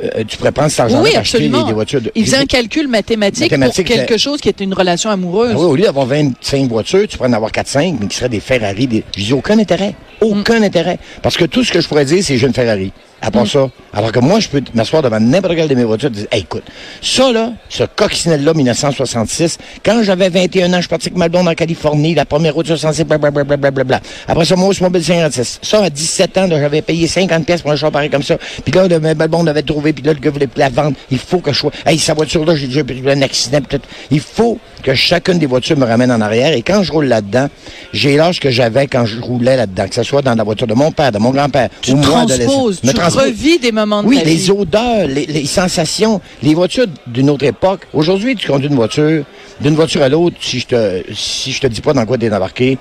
euh, 0.04 0.24
tu 0.28 0.38
pourrais 0.38 0.52
prendre 0.52 0.70
cet 0.70 0.82
argent-là 0.82 1.04
Oui, 1.04 1.12
pour 1.12 1.20
acheter 1.20 1.40
des, 1.40 1.74
voitures. 1.74 2.02
De, 2.02 2.12
Il 2.16 2.26
faisait 2.26 2.38
un 2.38 2.46
calcul 2.46 2.88
mathématique, 2.88 3.52
Mathématique, 3.52 3.88
pour 3.88 3.96
quelque 3.96 4.18
chose 4.18 4.42
qui 4.42 4.50
est 4.50 4.60
une 4.60 4.74
relation 4.74 5.10
amoureuse. 5.10 5.52
Ah 5.54 5.60
oui, 5.60 5.66
au 5.66 5.76
lieu 5.76 5.84
d'avoir 5.84 6.06
25 6.06 6.70
voitures, 6.70 7.08
tu 7.08 7.18
pourrais 7.18 7.30
en 7.30 7.34
avoir 7.34 7.52
4-5, 7.52 7.98
mais 8.00 8.08
qui 8.08 8.18
seraient 8.18 8.30
des 8.30 8.40
Ferrari. 8.40 8.88
Des... 8.88 9.04
Je 9.16 9.24
dis 9.24 9.34
aucun 9.34 9.58
intérêt. 9.58 9.96
Aucun 10.22 10.62
intérêt. 10.62 10.98
Parce 11.22 11.38
que 11.38 11.46
tout 11.46 11.64
ce 11.64 11.72
que 11.72 11.82
je 11.82 11.88
pourrais 11.88 12.06
dire, 12.06 12.24
c'est 12.24 12.38
j'ai 12.38 12.48
une 12.48 12.54
Ferrari. 12.54 12.92
À 13.22 13.32
part 13.32 13.48
ça. 13.48 13.70
Alors 13.94 14.12
que 14.12 14.20
moi, 14.20 14.40
je 14.40 14.50
peux 14.50 14.62
m'asseoir 14.74 15.02
devant 15.02 15.20
n'importe 15.20 15.56
quelle 15.56 15.68
de 15.68 15.74
mes 15.74 15.84
voitures 15.84 16.10
et 16.10 16.12
dire, 16.12 16.28
Hey, 16.32 16.42
écoute, 16.42 16.64
ça 17.02 17.32
là, 17.32 17.54
ce 17.70 17.84
coccinelle-là, 17.84 18.54
1966, 18.54 19.58
quand 19.84 20.04
j'avais 20.04 20.30
21 20.30 20.72
ans, 20.74 20.76
je 20.76 20.82
suis 20.82 20.90
parti 20.90 21.08
avec 21.08 21.18
ma 21.18 21.28
blonde 21.28 21.48
en 21.48 21.54
Californie, 21.56 22.14
la 22.14 22.26
première 22.26 22.54
route 22.54 22.68
66, 22.68 23.04
blablabla. 23.06 23.44
Bla, 23.58 23.72
bla, 23.72 23.84
bla. 23.84 24.02
Après 24.28 24.46
ça, 24.46 24.56
moi, 24.56 24.72
Mobile 24.80 25.04
56. 25.04 25.60
Ça, 25.64 25.84
à 25.84 25.90
17 25.90 26.38
ans, 26.38 26.48
j'avais 26.50 26.82
payé 26.82 27.08
50 27.08 27.46
pièces 27.46 27.62
pour 27.62 27.72
un 27.72 27.76
char 27.76 27.92
pareil 27.92 28.10
comme 28.10 28.24
ça. 28.24 28.38
Puis 28.64 28.74
là, 28.74 28.88
le, 28.88 29.00
ma 29.00 29.28
blonde 29.28 29.50
avait 29.50 29.64
trouvé, 29.64 29.85
puis 29.94 30.04
là, 30.04 30.14
le 30.14 30.20
gars 30.20 30.32
voulait 30.32 30.48
la 30.56 30.70
vendre. 30.70 30.96
Il 31.12 31.18
faut 31.20 31.40
que 31.40 31.52
je 31.54 31.60
sois... 31.60 31.72
Hey, 31.86 31.98
sa 32.00 32.14
voiture-là, 32.14 32.56
j'ai 32.56 32.68
déjà 32.68 32.82
eu 32.82 33.10
un 33.10 33.22
accident. 33.22 33.62
peut-être. 33.62 33.88
Il 34.12 34.20
faut 34.20 34.58
que 34.84 34.94
chacune 34.94 35.40
des 35.40 35.46
voitures 35.46 35.78
me 35.78 35.86
ramène 35.86 36.12
en 36.12 36.22
arrière. 36.22 36.54
Et 36.54 36.62
quand 36.62 36.84
je 36.84 36.92
roule 36.92 37.06
là-dedans, 37.06 37.48
j'ai 37.94 38.16
l'âge 38.18 38.40
que 38.40 38.50
j'avais 38.52 38.88
quand 38.88 39.06
je 39.06 39.20
roulais 39.20 39.56
là-dedans, 39.58 39.88
que 39.88 39.96
ce 39.96 40.04
soit 40.04 40.22
dans 40.22 40.36
la 40.36 40.44
voiture 40.44 40.68
de 40.68 40.74
mon 40.74 40.92
père, 40.92 41.12
de 41.12 41.18
mon 41.18 41.32
grand-père, 41.32 41.70
Tu 41.82 41.92
ou 41.92 41.96
moi, 41.98 42.22
adolescent. 42.22 42.70
tu 42.82 42.88
Me 42.88 42.94
transpose. 42.94 43.24
revis 43.24 43.60
des 43.60 43.72
moments 43.72 44.04
de 44.04 44.08
Oui, 44.08 44.18
ta 44.20 44.26
les 44.26 44.36
vie. 44.36 44.52
odeurs, 44.52 45.08
les, 45.08 45.26
les 45.26 45.46
sensations, 45.46 46.22
les 46.44 46.54
voitures 46.54 46.86
d'une 47.08 47.30
autre 47.30 47.46
époque. 47.46 47.82
Aujourd'hui, 47.94 48.36
tu 48.36 48.48
conduis 48.48 48.68
une 48.70 48.76
voiture, 48.76 49.24
d'une 49.62 49.76
voiture 49.76 50.02
à 50.04 50.10
l'autre, 50.10 50.36
si 50.42 50.60
je 50.60 50.68
te 50.68 51.02
si 51.14 51.52
je 51.52 51.62
te 51.62 51.68
dis 51.68 51.82
pas 51.82 51.94
dans 51.94 52.06
quoi 52.06 52.18
tu 52.18 52.26
es 52.26 52.34
embarqué, 52.34 52.78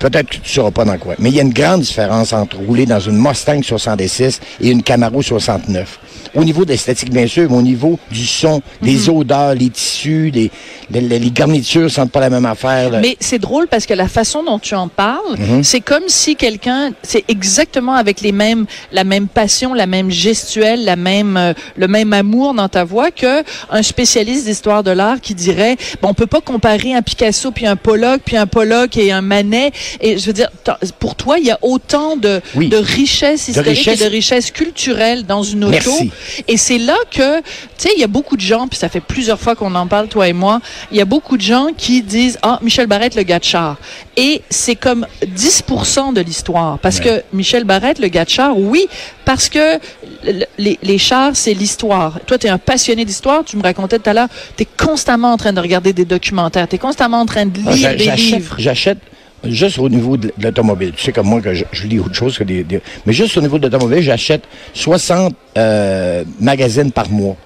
peut-être 0.00 0.28
que 0.30 0.36
tu 0.38 0.50
sauras 0.50 0.70
pas 0.70 0.84
dans 0.84 0.98
quoi. 0.98 1.14
Mais 1.18 1.28
il 1.28 1.36
y 1.36 1.38
a 1.38 1.42
une 1.42 1.52
grande 1.52 1.82
différence 1.82 2.32
entre 2.32 2.56
rouler 2.56 2.86
dans 2.86 2.98
une 3.00 3.16
Mustang 3.16 3.62
66 3.62 4.40
et 4.60 4.70
une 4.70 4.82
Camaro 4.82 5.22
69. 5.22 5.98
Au 6.34 6.44
niveau 6.44 6.64
de 6.64 6.70
l'esthétique, 6.70 7.10
bien 7.10 7.26
sûr, 7.26 7.48
mais 7.50 7.56
au 7.56 7.62
niveau 7.62 7.98
du 8.10 8.26
son, 8.26 8.60
les 8.82 9.08
Mhm. 9.08 9.16
odeurs, 9.16 9.54
les 9.54 9.70
tissus, 9.70 10.30
les, 10.34 10.50
les, 10.90 11.00
les- 11.00 11.18
les 11.18 11.30
garnitures 11.30 11.90
sentent 11.90 12.10
pas 12.10 12.20
la 12.20 12.30
même 12.30 12.46
affaire. 12.46 12.90
là. 12.90 13.00
Mais 13.00 13.16
c'est 13.20 13.38
drôle 13.38 13.68
parce 13.68 13.86
que 13.86 13.94
la 13.94 14.08
façon 14.08 14.42
dont 14.42 14.58
tu 14.58 14.74
en 14.74 14.88
parles, 14.88 15.36
Mhm. 15.38 15.62
c'est 15.62 15.80
comme 15.80 16.04
si 16.08 16.34
quelqu'un, 16.36 16.90
c'est 17.02 17.24
exactement 17.28 17.94
avec 17.94 18.20
les 18.20 18.32
mêmes, 18.32 18.66
la 18.92 19.04
même 19.04 19.28
passion, 19.28 19.74
la 19.74 19.86
même 19.86 20.10
gestuelle, 20.10 20.84
la 20.84 20.96
même, 20.96 21.36
euh, 21.36 21.52
le 21.76 21.86
même 21.88 22.12
amour 22.12 22.54
dans 22.54 22.68
ta 22.68 22.84
voix 22.84 23.10
que 23.10 23.42
un 23.70 23.82
spécialiste 23.82 24.46
d'histoire 24.46 24.82
de 24.82 24.90
l'art 24.90 25.20
qui 25.20 25.34
dirait, 25.34 25.76
bon, 26.02 26.08
on 26.08 26.14
peut 26.14 26.26
pas 26.26 26.40
comparer 26.40 26.94
un 26.94 27.02
Picasso 27.02 27.50
puis 27.52 27.66
un 27.66 27.76
Pollock 27.76 28.22
puis 28.24 28.36
un 28.36 28.46
Pollock 28.46 28.96
et 28.96 29.12
un 29.12 29.20
Manet. 29.22 29.72
Et 30.00 30.18
je 30.18 30.26
veux 30.26 30.32
dire, 30.32 30.48
pour 30.98 31.14
toi, 31.14 31.38
il 31.38 31.46
y 31.46 31.50
a 31.50 31.58
autant 31.62 32.16
de, 32.16 32.40
Oui. 32.56 32.68
de 32.68 32.76
richesse 32.76 33.48
historique 33.48 33.78
richesse- 33.78 34.00
et 34.00 34.04
de 34.04 34.10
richesse 34.10 34.50
culturelle 34.50 35.24
dans 35.26 35.42
une 35.42 35.64
auto. 35.64 35.72
Merci. 35.72 36.10
Et 36.48 36.56
c'est 36.56 36.78
là 36.78 36.96
que, 37.10 37.38
tu 37.40 37.44
sais, 37.76 37.90
il 37.96 38.00
y 38.00 38.04
a 38.04 38.08
beaucoup 38.08 38.36
de 38.36 38.40
gens, 38.40 38.66
puis 38.68 38.78
ça 38.78 38.88
fait 38.88 39.00
plusieurs 39.00 39.38
fois 39.40 39.54
qu'on 39.54 39.74
en 39.74 39.86
parle, 39.86 40.08
toi 40.08 40.28
et 40.28 40.32
moi, 40.32 40.60
il 40.90 40.96
y 40.96 41.00
a 41.00 41.04
beaucoup 41.04 41.36
de 41.36 41.42
gens 41.42 41.68
qui 41.76 42.02
disent, 42.02 42.38
ah, 42.42 42.58
Michel 42.62 42.86
Barrette, 42.86 43.14
le 43.14 43.22
gars 43.22 43.38
de 43.38 43.44
char. 43.44 43.76
Et 44.16 44.42
c'est 44.50 44.76
comme 44.76 45.06
10% 45.24 46.12
de 46.12 46.20
l'histoire. 46.20 46.78
Parce 46.78 47.00
que 47.00 47.22
Michel 47.32 47.64
Barrette, 47.64 47.98
le 47.98 48.08
gars 48.08 48.24
de 48.24 48.30
char, 48.30 48.56
oui, 48.58 48.86
parce 49.24 49.48
que 49.48 49.78
le- 50.24 50.44
les, 50.58 50.78
les 50.82 50.98
chars, 50.98 51.32
c'est 51.34 51.54
l'histoire. 51.54 52.18
Toi, 52.26 52.38
tu 52.38 52.46
es 52.46 52.50
un 52.50 52.58
passionné 52.58 53.04
d'histoire, 53.04 53.44
tu 53.44 53.56
me 53.56 53.62
racontais 53.62 53.98
tout 53.98 54.08
à 54.10 54.12
l'heure, 54.14 54.28
tu 54.56 54.62
es 54.62 54.66
constamment 54.66 55.32
en 55.32 55.36
train 55.36 55.52
de 55.52 55.60
regarder 55.60 55.92
des 55.92 56.04
documentaires, 56.04 56.68
tu 56.68 56.76
es 56.76 56.78
constamment 56.78 57.20
en 57.20 57.26
train 57.26 57.46
de 57.46 57.60
Ah, 57.66 57.72
lire 57.72 57.96
des 57.96 58.10
livres. 58.16 58.54
J'achète 58.58 58.98
juste 59.46 59.78
au 59.78 59.88
niveau 59.88 60.16
de 60.16 60.32
l'automobile. 60.40 60.92
Tu 60.96 61.04
sais 61.04 61.12
comme 61.12 61.26
moi 61.28 61.40
que 61.40 61.54
je, 61.54 61.64
je 61.72 61.86
lis 61.86 61.98
autre 61.98 62.14
chose 62.14 62.36
que 62.38 62.44
des, 62.44 62.64
des- 62.64 62.80
Mais 63.06 63.12
juste 63.12 63.36
au 63.36 63.40
niveau 63.40 63.58
de 63.58 63.66
l'automobile, 63.68 64.00
j'achète 64.02 64.42
60 64.74 65.34
euh, 65.58 66.24
magazines 66.40 66.90
par 66.92 67.08
mois. 67.10 67.36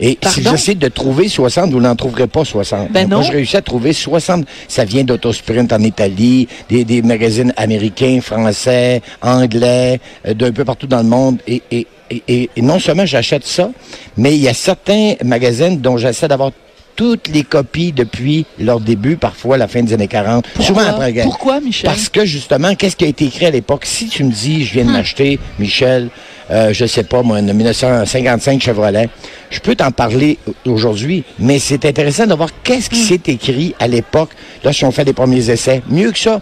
Et 0.00 0.10
si 0.10 0.42
Pardon? 0.42 0.54
essayez 0.54 0.76
de 0.76 0.86
trouver 0.88 1.28
60, 1.28 1.70
vous 1.72 1.80
n'en 1.80 1.96
trouverez 1.96 2.28
pas 2.28 2.44
60. 2.44 2.92
Ben 2.92 3.08
Moi, 3.08 3.16
non. 3.18 3.22
je 3.24 3.32
réussis 3.32 3.56
à 3.56 3.62
trouver 3.62 3.92
60. 3.92 4.46
Ça 4.68 4.84
vient 4.84 5.02
d'Autosprint 5.02 5.72
en 5.72 5.80
Italie, 5.80 6.46
des, 6.68 6.84
des 6.84 7.02
magazines 7.02 7.52
américains, 7.56 8.20
français, 8.22 9.02
anglais, 9.22 9.98
euh, 10.26 10.34
d'un 10.34 10.52
peu 10.52 10.64
partout 10.64 10.86
dans 10.86 10.98
le 11.02 11.08
monde. 11.08 11.38
Et, 11.48 11.62
et, 11.72 11.86
et- 12.10 12.48
et 12.56 12.62
non 12.62 12.78
seulement 12.78 13.06
j'achète 13.06 13.44
ça, 13.44 13.70
mais 14.16 14.34
il 14.36 14.40
y 14.40 14.48
a 14.48 14.54
certains 14.54 15.14
magazines 15.24 15.80
dont 15.80 15.96
j'essaie 15.96 16.28
d'avoir 16.28 16.52
toutes 16.98 17.28
les 17.28 17.44
copies 17.44 17.92
depuis 17.92 18.44
leur 18.58 18.80
début, 18.80 19.16
parfois 19.16 19.56
la 19.56 19.68
fin 19.68 19.84
des 19.84 19.92
années 19.92 20.08
40, 20.08 20.44
souvent 20.58 20.80
après 20.80 20.98
la 20.98 21.12
guerre. 21.12 21.24
Pourquoi, 21.26 21.60
Michel? 21.60 21.88
Parce 21.88 22.08
que 22.08 22.24
justement, 22.24 22.74
qu'est-ce 22.74 22.96
qui 22.96 23.04
a 23.04 23.06
été 23.06 23.26
écrit 23.26 23.46
à 23.46 23.52
l'époque? 23.52 23.84
Si 23.84 24.08
tu 24.08 24.24
me 24.24 24.32
dis, 24.32 24.64
je 24.64 24.72
viens 24.72 24.84
de 24.84 24.90
m'acheter, 24.90 25.38
Michel, 25.60 26.10
euh, 26.50 26.72
je 26.72 26.86
sais 26.86 27.04
pas, 27.04 27.22
moi, 27.22 27.38
une 27.38 27.52
1955 27.52 28.60
Chevrolet, 28.60 29.08
je 29.48 29.60
peux 29.60 29.76
t'en 29.76 29.92
parler 29.92 30.38
aujourd'hui, 30.66 31.22
mais 31.38 31.60
c'est 31.60 31.84
intéressant 31.84 32.26
de 32.26 32.34
voir 32.34 32.48
qu'est-ce 32.64 32.90
qui 32.90 32.98
s'est 32.98 33.20
écrit 33.28 33.76
à 33.78 33.86
l'époque, 33.86 34.30
là, 34.64 34.72
si 34.72 34.84
on 34.84 34.90
fait 34.90 35.04
des 35.04 35.12
premiers 35.12 35.50
essais. 35.50 35.82
Mieux 35.88 36.10
que 36.10 36.18
ça, 36.18 36.40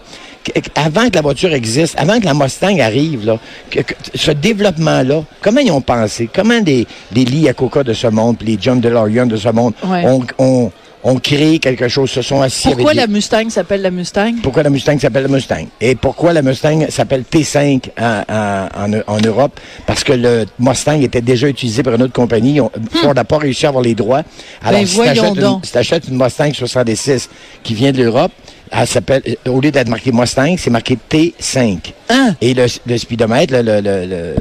avant 0.75 1.09
que 1.09 1.15
la 1.15 1.21
voiture 1.21 1.53
existe, 1.53 1.95
avant 1.99 2.19
que 2.19 2.25
la 2.25 2.33
Mustang 2.33 2.79
arrive, 2.79 3.25
là, 3.25 3.39
que- 3.69 3.81
que- 3.81 3.93
ce 4.15 4.31
développement-là, 4.31 5.23
comment 5.41 5.59
ils 5.61 5.71
ont 5.71 5.81
pensé? 5.81 6.29
Comment 6.33 6.59
les, 6.65 6.87
les 7.13 7.25
Lee 7.25 7.41
Iacocca 7.41 7.83
de 7.83 7.93
ce 7.93 8.07
monde, 8.07 8.37
puis 8.37 8.47
les 8.47 8.57
John 8.59 8.79
DeLorean 8.79 9.25
de 9.27 9.37
ce 9.37 9.49
monde 9.49 9.73
Ouais. 9.85 10.05
ont, 10.05 10.21
ont, 10.37 10.71
ont 11.03 11.15
créé 11.19 11.59
quelque 11.59 11.87
chose, 11.87 12.09
se 12.09 12.21
sont 12.21 12.41
assis 12.41 12.67
Pourquoi 12.69 12.91
avec 12.91 13.01
la 13.01 13.07
des- 13.07 13.13
Mustang 13.13 13.49
s'appelle 13.49 13.81
la 13.81 13.91
Mustang? 13.91 14.33
pourquoi 14.43 14.63
la 14.63 14.69
Mustang 14.69 14.99
s'appelle 14.99 15.23
la 15.23 15.29
Mustang? 15.29 15.65
Et 15.79 15.95
pourquoi 15.95 16.33
la 16.33 16.41
Mustang 16.41 16.87
s'appelle 16.89 17.23
T5 17.23 17.89
en, 17.99 18.23
en, 18.27 18.93
en- 18.93 19.03
en 19.15 19.17
Europe? 19.25 19.57
Parce 19.85 20.03
que 20.03 20.13
le 20.13 20.45
Mustang 20.59 21.01
était 21.01 21.21
déjà 21.21 21.47
utilisé 21.47 21.83
par 21.83 21.93
une 21.95 22.01
autre 22.03 22.13
compagnie. 22.13 22.59
On- 22.59 22.71
Ford 22.91 23.13
n'a 23.13 23.23
pas 23.23 23.37
réussi 23.37 23.65
à 23.65 23.69
avoir 23.69 23.83
les 23.83 23.95
droits. 23.95 24.23
Alors, 24.63 24.81
Hmm. 24.81 24.83
Ben, 24.83 24.87
si 24.87 25.67
si 25.67 25.71
t'achètes 25.71 26.07
une 26.09 26.17
Mustang 26.21 26.51
66 26.53 27.29
qui 27.63 27.73
vient 27.73 27.91
de 27.91 28.03
l'Europe, 28.03 28.31
elle 28.71 28.87
s'appelle, 28.87 29.21
euh, 29.27 29.51
au 29.51 29.59
lieu 29.61 29.71
d'être 29.71 29.89
marqué 29.89 30.11
Mustang, 30.11 30.55
c'est 30.57 30.69
marqué 30.69 30.97
T5. 31.09 31.77
Hein? 32.09 32.35
Et 32.41 32.53
le, 32.53 32.65
le 32.85 32.97
speedomètre, 32.97 33.53
le, 33.53 33.61
le, 33.61 33.81
le, 33.81 34.05
le- 34.05 34.35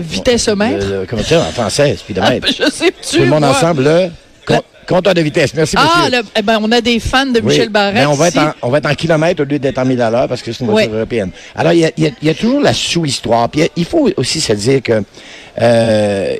Vitesse-mètre? 0.00 1.06
comment 1.08 1.22
dire 1.22 1.40
en 1.40 1.52
français, 1.52 1.92
Ah, 1.94 1.98
speedomètre? 1.98 2.48
je 2.48 2.70
sais 2.70 2.90
plus. 2.90 3.02
Tout 3.10 3.18
le 3.20 3.26
monde 3.26 3.40
moi. 3.40 3.50
ensemble, 3.50 3.84
Le- 3.84 4.08
compteur 4.86 5.14
de 5.14 5.20
vitesse. 5.20 5.52
Merci, 5.54 5.74
Ah, 5.78 6.04
monsieur. 6.06 6.18
le- 6.22 6.24
eh 6.36 6.42
ben, 6.42 6.58
on 6.62 6.70
a 6.72 6.80
des 6.80 6.98
fans 7.00 7.26
de 7.26 7.40
Oui, 7.40 7.46
Michel 7.48 7.68
Barrette. 7.68 7.94
mais 7.94 8.06
on 8.06 8.14
va, 8.14 8.28
être 8.28 8.36
ici. 8.36 8.44
en, 8.44 8.52
on 8.68 8.70
va 8.70 8.78
être 8.78 8.86
en 8.90 8.94
kilomètres 8.94 9.42
au 9.42 9.46
lieu 9.46 9.58
d'être 9.58 9.78
en 9.78 9.84
mille 9.84 10.00
à 10.02 10.10
l'heure 10.10 10.28
parce 10.28 10.42
que 10.42 10.52
c'est 10.52 10.60
une 10.64 10.70
voiture 10.70 10.90
Oui. 10.92 10.96
européenne. 10.96 11.30
Alors, 11.54 11.72
il 11.72 11.80
y 11.80 11.84
a, 11.84 11.90
il 11.96 12.04
y 12.04 12.06
a- 12.06 12.10
il 12.22 12.28
y 12.28 12.30
a 12.30 12.34
toujours 12.34 12.60
la 12.60 12.72
sous-histoire. 12.72 13.48
Puis 13.48 13.62
il 13.76 13.84
faut 13.84 14.08
aussi 14.16 14.40
se 14.40 14.52
dire 14.52 14.82
que 14.82 15.02
euh, 15.60 16.34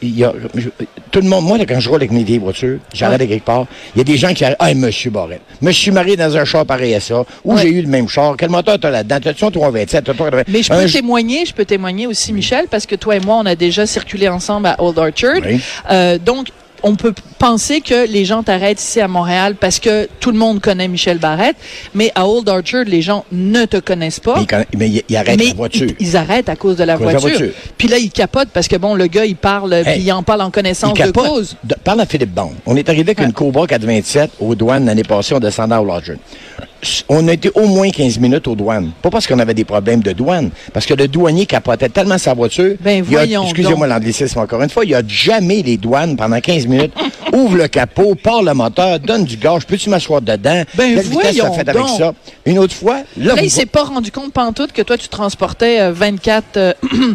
il 0.00 0.18
y 0.18 0.24
a, 0.24 0.32
je- 0.54 0.68
tout 1.10 1.20
le 1.20 1.28
monde, 1.28 1.44
moi, 1.44 1.58
là, 1.58 1.66
quand 1.66 1.78
je 1.78 1.88
roule 1.88 1.98
avec 1.98 2.10
mes 2.10 2.24
vieilles 2.24 2.38
voitures, 2.38 2.78
j'arrête 2.94 3.20
Ouais. 3.20 3.26
quelque 3.28 3.44
part, 3.44 3.66
il 3.94 3.98
y 3.98 4.00
a 4.00 4.04
des 4.04 4.16
gens 4.16 4.32
qui 4.32 4.44
arrivent, 4.44 4.56
ah, 4.60 4.72
monsieur 4.74 5.10
Barrette, 5.10 5.42
je 5.60 5.66
me 5.66 5.72
suis 5.72 5.90
marié 5.90 6.16
dans 6.16 6.34
un 6.36 6.44
char 6.46 6.64
pareil 6.64 6.94
à 6.94 7.00
ça, 7.00 7.24
ou 7.44 7.54
Ouais. 7.54 7.62
j'ai 7.62 7.68
eu 7.68 7.82
le 7.82 7.88
même 7.88 8.08
char, 8.08 8.34
quel 8.38 8.48
moteur 8.48 8.78
t'as 8.80 8.90
là-dedans? 8.90 9.18
T'as-tu 9.22 9.44
un 9.44 9.50
327? 9.50 10.04
T'as-tu 10.04 10.10
un 10.10 10.14
380? 10.14 10.44
Mais 10.48 10.62
je 10.62 10.70
peux 10.72 10.86
j- 10.86 10.94
témoigner, 10.94 11.44
je 11.44 11.52
peux 11.52 11.66
témoigner 11.66 12.06
aussi, 12.06 12.32
Michel, 12.32 12.64
parce 12.70 12.86
que 12.86 12.94
toi 12.94 13.16
et 13.16 13.20
moi, 13.20 13.36
on 13.36 13.46
a 13.46 13.54
déjà 13.54 13.86
circulé 13.86 14.28
ensemble 14.28 14.68
à 14.68 14.82
Old 14.82 14.96
Orchard. 14.98 15.40
Oui. 15.44 15.60
Euh, 15.90 16.18
donc, 16.18 16.48
on 16.82 16.94
peut 16.96 17.14
penser 17.38 17.80
que 17.80 18.06
les 18.10 18.24
gens 18.24 18.42
t'arrêtent 18.42 18.80
ici 18.80 19.00
à 19.00 19.08
Montréal 19.08 19.56
parce 19.58 19.78
que 19.78 20.08
tout 20.20 20.30
le 20.30 20.38
monde 20.38 20.60
connaît 20.60 20.88
Michel 20.88 21.18
Barrette, 21.18 21.56
mais 21.94 22.10
à 22.14 22.26
Old 22.26 22.48
Orchard, 22.48 22.84
les 22.86 23.02
gens 23.02 23.24
ne 23.32 23.64
te 23.64 23.76
connaissent 23.78 24.20
pas. 24.20 24.34
Mais, 24.36 24.42
il 24.42 24.46
conna- 24.46 24.66
mais 24.76 24.88
il, 24.88 25.02
il 25.08 25.16
arrête 25.16 25.38
mais 25.38 25.46
la 25.46 25.54
voiture. 25.54 25.88
Ils, 25.98 26.06
ils 26.08 26.16
arrêtent 26.16 26.48
à 26.48 26.56
cause 26.56 26.76
de 26.76 26.84
la 26.84 26.96
voiture. 26.96 27.48
Puis 27.78 27.88
là, 27.88 27.98
ils 27.98 28.10
capotent 28.10 28.50
parce 28.52 28.68
que 28.68 28.76
bon, 28.76 28.94
le 28.94 29.06
gars, 29.06 29.24
il 29.24 29.36
parle, 29.36 29.72
Hey, 29.74 29.84
puis 29.84 30.02
il 30.02 30.12
en 30.12 30.22
parle 30.22 30.42
en 30.42 30.50
connaissance 30.50 30.94
de 30.98 31.10
cause. 31.10 31.56
De- 31.64 31.74
parle 31.82 32.00
à 32.00 32.06
Philippe 32.06 32.32
Bond. 32.34 32.52
On 32.66 32.76
est 32.76 32.88
arrivé 32.88 33.02
avec 33.10 33.18
Ouais. 33.18 33.24
une 33.26 33.32
Cobra 33.32 33.66
427 33.66 34.30
aux 34.40 34.54
douanes 34.54 34.86
l'année 34.86 35.02
passée, 35.04 35.34
on 35.34 35.40
descendait 35.40 35.76
au 35.76 35.84
Lodger. 35.84 36.16
On 37.08 37.28
a 37.28 37.32
été 37.34 37.50
au 37.54 37.66
moins 37.66 37.90
15 37.90 38.18
minutes 38.18 38.48
aux 38.48 38.56
douanes. 38.56 38.90
Pas 39.02 39.10
parce 39.10 39.26
qu'on 39.26 39.38
avait 39.38 39.54
des 39.54 39.64
problèmes 39.64 40.00
de 40.02 40.12
douane, 40.12 40.50
parce 40.72 40.84
que 40.84 40.94
le 40.94 41.06
douanier 41.06 41.46
capotait 41.46 41.88
tellement 41.88 42.18
sa 42.18 42.34
voiture. 42.34 42.74
Ben, 42.80 43.02
voyons 43.02 43.44
Excusez-moi 43.44 43.86
l'anglicisme 43.86 44.40
encore 44.40 44.62
une 44.62 44.70
fois, 44.70 44.84
il 44.84 44.94
a 44.94 45.02
jamais 45.06 45.62
les 45.62 45.76
douanes 45.76 46.16
pendant 46.16 46.40
15 46.40 46.66
minutes, 46.66 46.92
ouvre 47.32 47.56
le 47.56 47.68
capot, 47.68 48.14
part 48.16 48.42
le 48.42 48.52
moteur, 48.54 48.98
donne 48.98 49.24
du 49.24 49.36
gaz, 49.36 49.64
peux-tu 49.64 49.90
m'asseoir 49.90 50.20
dedans? 50.20 50.62
Ben, 50.74 50.94
Quelle 50.94 51.04
vitesse 51.04 51.36
ça 51.36 51.42
voyons 51.44 51.52
fait 51.54 51.68
avec 51.68 51.88
ça? 51.96 52.14
Une 52.46 52.58
autre 52.58 52.74
fois, 52.74 52.98
là, 53.16 53.34
Là, 53.36 53.42
il 53.42 53.50
s'est 53.50 53.66
pas 53.66 53.84
rendu 53.84 54.10
compte 54.10 54.32
pantoute 54.32 54.72
que 54.72 54.82
toi, 54.82 54.98
tu 54.98 55.08
transportais 55.08 55.80
euh, 55.80 55.92
24... 55.92 56.56
euh, 56.56 56.72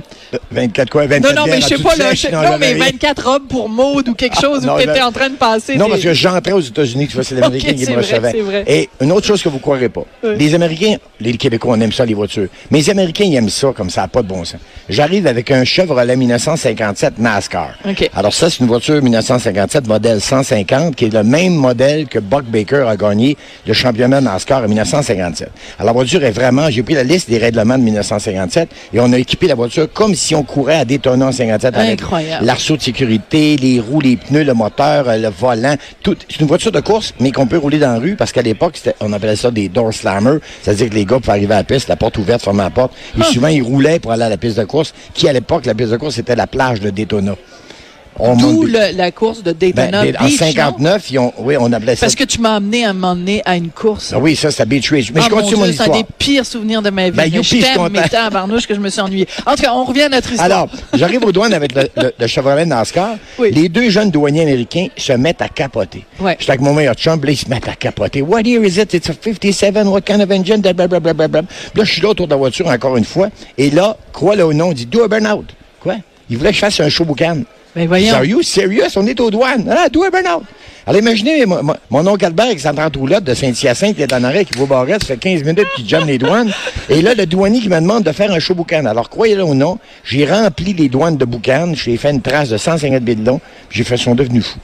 24 0.51 0.89
quoi? 0.89 1.05
24 1.07 1.35
non, 1.35 1.41
non, 1.41 1.47
mais 1.47 1.61
je 1.61 1.67
sais 1.67 1.77
pas, 1.77 1.95
là, 1.95 2.09
sèche, 2.11 2.27
je- 2.29 2.35
non, 2.35 2.57
mais 2.59 2.73
rien. 2.73 2.85
24 2.85 3.29
robes 3.31 3.47
pour 3.47 3.69
Maude 3.69 4.09
ou 4.09 4.13
quelque 4.13 4.39
chose 4.39 4.65
non, 4.65 4.75
où 4.75 4.77
tu 4.81 4.89
étais 4.89 5.01
en 5.01 5.11
train 5.11 5.29
de 5.29 5.35
passer. 5.35 5.75
Non, 5.75 5.87
parce 5.89 6.01
que 6.01 6.13
j'entrais 6.13 6.51
aux 6.53 6.59
États-Unis, 6.61 7.07
tu 7.07 7.15
vois, 7.15 7.23
c'est 7.23 7.35
l'Américain 7.35 7.69
Ok, 7.71 7.75
qui 7.75 7.81
me 7.81 7.85
vrai, 7.93 7.95
recevait. 7.97 8.31
c'est 8.31 8.41
vrai. 8.41 8.63
Et 8.67 8.89
une 9.01 9.11
autre 9.11 9.25
chose 9.27 9.41
que 9.41 9.49
vous 9.49 9.59
croirez 9.59 9.89
pas. 9.89 10.03
Oui. 10.23 10.31
Les 10.37 10.53
Américains, 10.55 10.95
les 11.19 11.33
Québécois, 11.37 11.75
on 11.77 11.81
aime 11.81 11.91
ça, 11.91 12.05
les 12.05 12.13
voitures. 12.13 12.47
Mais 12.71 12.79
les 12.79 12.89
Américains, 12.89 13.23
ils 13.25 13.35
aiment 13.35 13.49
ça 13.49 13.71
comme 13.75 13.89
ça, 13.89 14.01
n'a 14.01 14.07
pas 14.07 14.21
de 14.21 14.27
bon 14.27 14.43
sens. 14.45 14.59
J'arrive 14.89 15.27
avec 15.27 15.51
un 15.51 15.63
Chevrolet 15.63 16.15
1957 16.15 17.19
NASCAR. 17.19 17.71
Alors 18.15 18.33
ça, 18.33 18.49
c'est 18.49 18.59
une 18.59 18.67
voiture 18.67 19.01
1957 19.01 19.87
modèle 19.87 20.21
150 20.21 20.95
qui 20.95 21.05
est 21.05 21.13
le 21.13 21.23
même 21.23 21.53
modèle 21.55 22.07
que 22.07 22.19
Buck 22.19 22.43
Baker 22.45 22.85
a 22.87 22.95
gagné 22.97 23.37
le 23.65 23.73
championnat 23.73 24.21
NASCAR 24.21 24.63
en 24.63 24.67
1957. 24.67 25.49
Alors 25.79 25.87
la 25.87 25.91
voiture 25.93 26.23
est 26.23 26.31
vraiment, 26.31 26.69
j'ai 26.69 26.83
pris 26.83 26.93
la 26.95 27.03
liste 27.03 27.29
des 27.29 27.37
règlements 27.37 27.77
de 27.77 27.83
1957 27.83 28.69
et 28.93 28.99
on 28.99 29.11
a 29.13 29.17
équipé 29.17 29.47
la 29.47 29.55
voiture 29.55 29.91
comme 29.91 30.15
si 30.17 30.35
on 30.35 30.43
courait 30.43 30.75
à 30.75 30.85
Daytona 30.85 31.27
en 31.27 31.31
57 31.31 31.75
avec 31.75 32.01
l'arceau 32.41 32.75
de 32.75 32.81
sécurité, 32.81 33.55
les 33.55 33.79
roues, 33.79 34.01
les 34.01 34.17
pneus, 34.17 34.43
le 34.43 34.53
moteur, 34.53 35.07
euh, 35.07 35.17
le 35.17 35.29
volant, 35.29 35.75
tout. 36.03 36.15
C'est 36.29 36.41
une 36.41 36.47
voiture 36.47 36.71
de 36.71 36.79
course, 36.79 37.13
mais 37.19 37.31
qu'on 37.31 37.47
peut 37.47 37.57
rouler 37.57 37.79
dans 37.79 37.93
la 37.93 37.99
rue 37.99 38.15
parce 38.15 38.31
qu'à 38.31 38.41
l'époque, 38.41 38.79
on 38.99 39.13
appelait 39.13 39.35
ça 39.35 39.51
des 39.51 39.69
door 39.69 39.93
slammers. 39.93 40.39
C'est-à-dire 40.61 40.89
que 40.89 40.95
les 40.95 41.05
gars 41.05 41.19
pouvaient 41.19 41.31
arriver 41.31 41.53
à 41.53 41.57
la 41.57 41.63
piste, 41.63 41.87
la 41.87 41.95
porte 41.95 42.17
ouverte, 42.17 42.41
fermer 42.41 42.63
la 42.63 42.69
porte. 42.69 42.93
Et 43.17 43.23
souvent, 43.23 43.47
ils 43.47 43.61
roulaient 43.61 43.99
pour 43.99 44.11
aller 44.11 44.23
à 44.23 44.29
la 44.29 44.37
piste 44.37 44.57
de 44.57 44.65
course, 44.65 44.93
qui 45.13 45.27
à 45.29 45.33
l'époque, 45.33 45.65
la 45.65 45.75
piste 45.75 45.91
de 45.91 45.97
course, 45.97 46.15
c'était 46.15 46.35
la 46.35 46.47
plage 46.47 46.81
de 46.81 46.89
Daytona. 46.89 47.35
On 48.19 48.35
D'où 48.35 48.65
la 48.65 49.11
course 49.11 49.43
de 49.43 49.51
ben, 49.53 49.71
Daytona 49.73 50.03
des- 50.03 50.17
en 50.17 50.23
Beach, 50.25 50.31
non? 50.41 50.47
59, 50.47 51.11
ils 51.11 51.19
ont, 51.19 51.33
oui, 51.37 51.55
on 51.59 51.71
appelait 51.71 51.95
ça. 51.95 52.05
Parce 52.07 52.15
que 52.15 52.23
tu 52.23 52.39
m'as 52.41 52.55
amené 52.55 52.85
à 52.85 52.89
un 52.89 52.93
moment 52.93 53.15
donné 53.15 53.41
à 53.45 53.55
une 53.55 53.69
course. 53.69 54.11
Ah 54.15 54.19
oui, 54.19 54.35
ça, 54.35 54.49
c'est 54.51 54.65
Beach 54.67 54.89
Ridge. 54.89 55.11
Mais 55.13 55.21
Ah, 55.21 55.25
je 55.29 55.33
continue 55.35 55.53
mon 55.55 55.59
mon, 55.61 55.65
Dieu, 55.65 55.73
c'est 55.75 55.81
un 55.81 55.85
histoire. 55.85 55.97
des 56.03 56.05
pires 56.17 56.45
souvenirs 56.45 56.81
de 56.81 56.89
ma 56.89 57.05
vie. 57.05 57.11
Ben, 57.15 57.23
Mais 57.23 57.29
youpi, 57.29 57.61
je 57.61 57.65
t'aime, 57.73 57.89
mais 57.91 58.07
tabarnouche 58.09 58.65
que 58.67 58.73
je 58.75 58.79
me 58.79 58.89
suis 58.89 59.01
ennuyé. 59.01 59.27
En 59.45 59.55
tout 59.55 59.61
cas, 59.63 59.71
on 59.73 59.83
revient 59.83 60.03
à 60.03 60.09
notre 60.09 60.29
histoire. 60.31 60.45
Alors, 60.45 60.67
j'arrive 60.93 61.23
aux 61.25 61.31
douanes 61.31 61.53
avec 61.53 61.73
le, 61.75 61.87
le- 61.95 62.13
le 62.19 62.27
Chevrolet 62.27 62.65
NASCAR. 62.65 63.15
Oui. 63.37 63.51
Les 63.51 63.69
deux 63.69 63.89
jeunes 63.89 64.09
douaniers 64.11 64.41
américains 64.43 64.87
se 64.97 65.13
mettent 65.13 65.41
à 65.41 65.49
capoter. 65.49 66.03
Ouais. 66.19 66.35
J'étais 66.39 66.51
avec 66.51 66.61
mon 66.61 66.73
meilleur 66.73 66.95
chum, 66.95 67.23
là, 67.23 67.31
ils 67.31 67.37
se 67.37 67.47
mettent 67.49 67.67
à 67.67 67.75
capoter. 67.75 68.21
What 68.21 68.41
year 68.41 68.63
is 68.63 68.79
it? 68.79 68.93
It's 68.93 69.09
a 69.09 69.13
57. 69.13 69.85
What 69.87 70.01
kind 70.01 70.21
of 70.21 70.31
engine? 70.31 70.61
Blablabla. 70.61 71.41
Là, 71.75 71.83
je 71.83 71.91
suis 71.91 72.01
là 72.01 72.09
autour 72.09 72.25
de 72.27 72.31
la 72.31 72.37
voiture 72.37 72.67
encore 72.67 72.97
une 72.97 73.05
fois. 73.05 73.29
Et 73.57 73.69
là, 73.69 73.95
crois-le 74.11 74.43
ou 74.45 74.53
non, 74.53 74.71
il 74.71 74.75
dit, 74.75 74.85
do 74.85 75.03
a 75.03 75.07
burnout. 75.07 75.45
Quoi? 75.79 75.95
Il 76.29 76.37
voulait 76.37 76.49
que 76.49 76.55
je 76.55 76.61
fasse 76.61 76.79
un 76.79 76.89
show 76.89 77.05
boucan. 77.05 77.41
Ben, 77.77 77.87
voyons. 77.87 78.15
Are 78.15 78.25
you 78.25 78.41
serious? 78.41 78.95
On 78.95 79.05
est 79.05 79.19
aux 79.19 79.29
douanes. 79.29 79.69
Ah, 79.69 79.87
do 79.87 80.03
a 80.03 80.09
burnout. 80.09 80.43
Alors, 80.87 80.99
imaginez, 80.99 81.45
mon, 81.45 82.07
oncle 82.07 82.25
Albert 82.25 82.47
avec 82.47 82.59
sa 82.59 82.73
30 82.73 82.95
roulotte 82.95 83.23
de 83.23 83.35
Saint-Hyacinthe, 83.35 83.97
qui 83.97 84.01
est 84.01 84.13
en 84.13 84.23
arrêt, 84.23 84.45
qui 84.45 84.57
vaut 84.57 84.65
barrette, 84.65 85.01
ça 85.01 85.13
fait 85.13 85.17
15 85.17 85.43
minutes 85.43 85.67
qu'il 85.75 85.87
jamme 85.87 86.07
les 86.07 86.17
douanes. 86.17 86.51
Et 86.89 87.03
là, 87.03 87.13
le 87.13 87.27
douanier 87.27 87.59
qui 87.59 87.69
me 87.69 87.79
demande 87.79 88.01
de 88.01 88.11
faire 88.13 88.31
un 88.31 88.39
show 88.39 88.55
boucan. 88.55 88.83
Alors, 88.85 89.11
croyez-le 89.11 89.43
ou 89.43 89.53
non, 89.53 89.77
j'ai 90.03 90.25
rempli 90.25 90.73
les 90.73 90.89
douanes 90.89 91.17
de 91.17 91.25
boucan, 91.25 91.73
j'ai 91.75 91.97
fait 91.97 92.09
une 92.09 92.21
trace 92.21 92.49
de 92.49 92.57
150 92.57 93.05
pieds 93.05 93.13
de 93.13 93.23
long, 93.23 93.39
j'ai 93.69 93.83
fait 93.83 93.97
son 93.97 94.15
devenu 94.15 94.41
fou. 94.41 94.57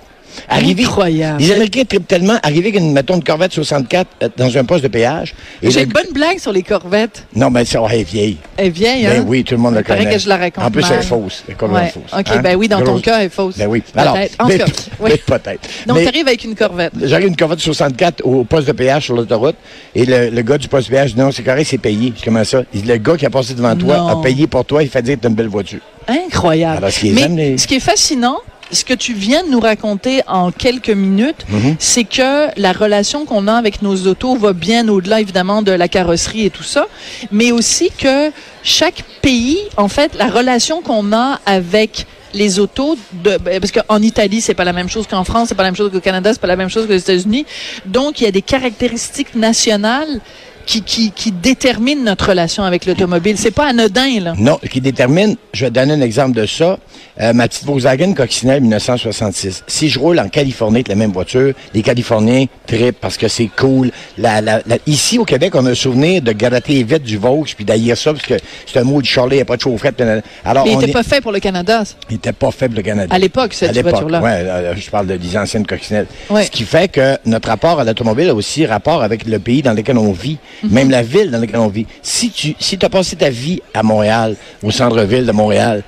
Arrivé, 0.50 0.84
Incroyable. 0.84 1.40
Les 1.42 1.52
Américains 1.52 1.84
trippent 1.86 2.08
tellement, 2.08 2.38
arrivé 2.44 2.70
avec 2.70 2.76
une, 2.82 2.92
mettons, 2.94 3.16
une 3.16 3.24
Corvette 3.24 3.54
64 3.54 4.08
euh, 4.24 4.30
dans 4.38 4.58
un 4.58 4.64
poste 4.64 4.84
de 4.84 4.88
péage. 4.90 5.34
J'ai 5.62 5.84
une 5.84 5.90
bonne 5.90 6.12
blague 6.14 6.40
sur 6.40 6.52
les 6.52 6.64
corvettes. 6.64 7.26
Non, 7.36 7.50
mais 7.50 7.66
ça, 7.66 7.80
elle 7.90 8.00
est 8.00 8.04
vieille. 8.04 8.38
Elle 8.58 8.68
est 8.68 8.70
vieille, 8.70 9.06
hein? 9.08 9.12
Ben 9.18 9.26
oui, 9.28 9.44
tout 9.44 9.56
le 9.56 9.62
monde 9.62 9.74
paraît 9.84 10.00
connaît. 10.04 10.14
que 10.16 10.20
je 10.20 10.30
la 10.30 10.38
raconte 10.38 10.64
En 10.64 10.72
plus, 10.72 10.84
elle 10.92 11.00
est 11.00 11.04
fausse. 11.04 11.44
Elle 11.48 11.54
est 11.54 11.58
complètement 11.58 11.84
Ouais. 11.86 11.92
fausse. 11.92 12.20
OK, 12.20 12.28
Hein? 12.36 12.42
ben 12.44 12.56
oui, 12.56 12.68
dans 12.68 12.82
ton 12.82 13.00
cœur, 13.00 13.18
elle 13.20 13.26
est 13.28 13.30
fausse. 13.30 13.58
Ben 13.58 13.68
oui. 13.68 13.82
Peut-être. 13.82 13.98
Alors, 14.00 14.18
En 14.40 14.48
mais- 14.48 14.58
cas, 14.58 14.66
oui. 15.00 15.12
peut-être. 15.26 15.70
Donc, 15.88 15.98
Mais- 15.98 16.06
t'arrives 16.06 16.28
avec 16.28 16.44
une 16.44 16.56
corvette. 16.56 16.94
J'arrive 17.02 17.28
une 17.28 17.36
Corvette 17.36 17.60
64 17.60 18.22
au 18.26 18.44
poste 18.44 18.68
de 18.68 18.72
péage 18.74 19.06
sur 19.06 19.16
l'autoroute 19.16 19.56
et 19.96 20.06
le, 20.06 20.30
le 20.30 20.42
gars 20.42 20.58
du 20.58 20.68
poste 20.68 20.88
de 20.90 20.94
péage 20.96 21.14
dit 21.16 21.20
non, 21.20 21.32
c'est 21.32 21.44
correct, 21.44 21.68
c'est 21.70 21.78
payé. 21.78 22.14
Je 22.18 22.24
comment 22.24 22.44
ça? 22.44 22.64
Le 22.74 22.98
gars 22.98 23.18
qui 23.18 23.26
a 23.26 23.30
passé 23.30 23.54
devant 23.54 23.76
toi 23.76 24.12
a 24.12 24.16
payé 24.22 24.48
pour 24.48 24.66
toi, 24.66 24.84
il 24.84 24.90
fait 24.90 25.02
dire 25.02 25.16
que 25.16 25.22
t'as 25.22 25.30
une 25.30 25.36
belle 25.36 25.48
voiture. 25.48 25.80
Incroyable. 26.08 26.78
Alors, 26.78 26.92
ce 26.92 27.00
qui 27.00 27.10
les 27.12 27.28
Mais 27.28 27.50
les- 27.52 27.58
ce 27.58 27.66
qui 27.68 27.76
est 27.76 27.80
fascinant, 27.80 28.38
ce 28.74 28.84
que 28.86 28.94
tu 28.94 29.14
viens 29.14 29.44
de 29.44 29.50
nous 29.50 29.60
raconter 29.60 30.22
en 30.28 30.52
quelques 30.52 30.90
minutes, 30.90 31.46
Mhm. 31.50 31.76
c'est 31.80 32.04
que 32.04 32.48
la 32.60 32.72
relation 32.74 33.26
qu'on 33.26 33.48
a 33.48 33.54
avec 33.54 33.82
nos 33.82 33.96
autos 34.08 34.36
va 34.36 34.54
bien 34.54 34.88
au-delà, 34.90 35.22
évidemment, 35.22 35.62
de 35.62 35.72
la 35.72 35.88
carrosserie 35.88 36.46
et 36.46 36.50
tout 36.50 36.64
ça, 36.64 36.88
mais 37.32 37.52
aussi 37.52 37.90
que 37.98 38.32
chaque 38.64 39.04
pays, 39.22 39.60
en 39.78 39.88
fait, 39.88 40.16
la 40.16 40.28
relation 40.28 40.82
qu'on 40.82 41.14
a 41.14 41.40
avec 41.46 42.06
les 42.34 42.58
autos, 42.58 42.98
de, 43.12 43.38
ben, 43.38 43.60
parce 43.60 43.72
qu'en 43.72 44.02
Italie, 44.02 44.42
c'est 44.42 44.56
pas 44.56 44.64
la 44.66 44.74
même 44.74 44.90
chose 44.90 45.06
qu'en 45.08 45.24
France, 45.24 45.50
c'est 45.50 45.56
pas 45.56 45.62
la 45.64 45.70
même 45.70 45.76
chose 45.76 45.92
qu'au 45.92 46.00
Canada, 46.00 46.32
c'est 46.34 46.42
pas 46.42 46.48
la 46.48 46.56
même 46.56 46.70
chose 46.70 46.88
qu'aux 46.88 46.94
États-Unis. 46.94 47.46
Donc, 47.86 48.22
il 48.22 48.24
y 48.24 48.28
a 48.28 48.32
des 48.32 48.42
caractéristiques 48.42 49.36
nationales 49.36 50.20
qui, 50.66 50.82
qui, 50.82 51.12
qui 51.12 51.32
détermine 51.32 52.04
notre 52.04 52.30
relation 52.30 52.64
avec 52.64 52.86
l'automobile. 52.86 53.38
C'est 53.38 53.52
pas 53.52 53.68
anodin, 53.68 54.20
là. 54.22 54.34
Non, 54.38 54.60
qui 54.70 54.82
détermine, 54.82 55.36
je 55.54 55.66
vais 55.66 55.72
te 55.72 55.76
donner 55.76 55.94
un 55.94 56.02
exemple 56.02 56.36
de 56.40 56.46
ça. 56.46 56.78
Euh, 57.22 57.32
ma 57.34 57.48
petite 57.48 57.66
Volkswagen 57.66 58.14
Coccinelle 58.14 58.62
1966. 58.62 59.64
Si 59.68 59.90
je 59.90 60.00
roule 60.00 60.20
en 60.20 60.30
Californie 60.30 60.78
avec 60.78 60.88
la 60.88 60.96
même 60.96 61.12
voiture, 61.12 61.54
les 61.74 61.82
Californiens 61.82 62.46
trippent 62.66 63.00
parce 63.00 63.18
que 63.18 63.28
c'est 63.28 63.50
cool. 63.56 63.92
La, 64.18 64.42
la, 64.42 64.62
la- 64.66 64.78
ici, 64.88 65.20
au 65.20 65.26
Québec, 65.26 65.54
on 65.56 65.66
a 65.66 65.72
un 65.72 65.76
souvenir 65.76 66.22
de 66.22 66.32
gratter 66.32 66.82
vite 66.84 67.04
du 67.04 67.18
Vaux 67.18 67.46
puis 67.56 67.66
d'haïr 67.66 67.98
ça 67.98 68.14
parce 68.14 68.26
que 68.26 68.36
c'est 68.66 68.80
un 68.80 68.84
mot 68.84 69.02
de 69.02 69.06
Charlie, 69.06 69.36
il 69.36 69.40
n'y 69.40 69.42
a 69.42 69.46
pas 69.46 69.58
de 69.58 69.62
chaufferette. 69.62 70.02
Alors, 70.44 70.66
Mais 70.66 70.72
il 70.72 70.78
on 70.78 70.82
était 70.82 70.90
est- 70.90 70.94
pas 70.94 71.04
fait 71.04 71.22
pour 71.22 71.32
le 71.32 71.40
Canada. 71.40 71.84
ça. 71.86 71.94
il 72.10 72.16
était 72.16 72.34
pas 72.34 72.52
faible, 72.52 72.78
le 72.78 72.82
Canada. 72.82 73.14
À 73.14 73.20
l'époque, 73.20 73.54
cette 73.54 73.78
voiture-là. 73.80 74.22
ouais, 74.22 74.32
euh, 74.32 74.74
je 74.76 74.90
parle 74.90 75.08
de, 75.08 75.18
des 75.18 75.38
anciennes 75.38 75.66
coccinelles. 75.68 76.08
Ouais. 76.30 76.46
Ce 76.46 76.52
qui 76.52 76.64
fait 76.64 76.88
que 76.92 77.18
notre 77.26 77.50
rapport 77.50 77.80
à 77.80 77.84
l'automobile 77.84 78.30
a 78.30 78.34
aussi 78.34 78.66
rapport 78.66 79.04
avec 79.04 79.26
le 79.28 79.40
pays 79.40 79.62
dans 79.62 79.74
lequel 79.74 79.98
on 79.98 80.12
vit, 80.14 80.38
Même 80.70 80.90
la 80.90 81.02
ville 81.04 81.32
dans 81.32 81.40
laquelle 81.40 81.60
on 81.60 81.68
vit. 81.68 81.86
Si 82.02 82.30
tu 82.32 82.56
si 82.60 82.78
as 82.82 82.90
passé 82.90 83.16
ta 83.16 83.30
vie 83.30 83.62
à 83.74 83.84
Montréal, 83.84 84.36
au 84.62 84.72
centre-ville 84.72 85.26
de 85.26 85.32
Montréal, 85.32 85.84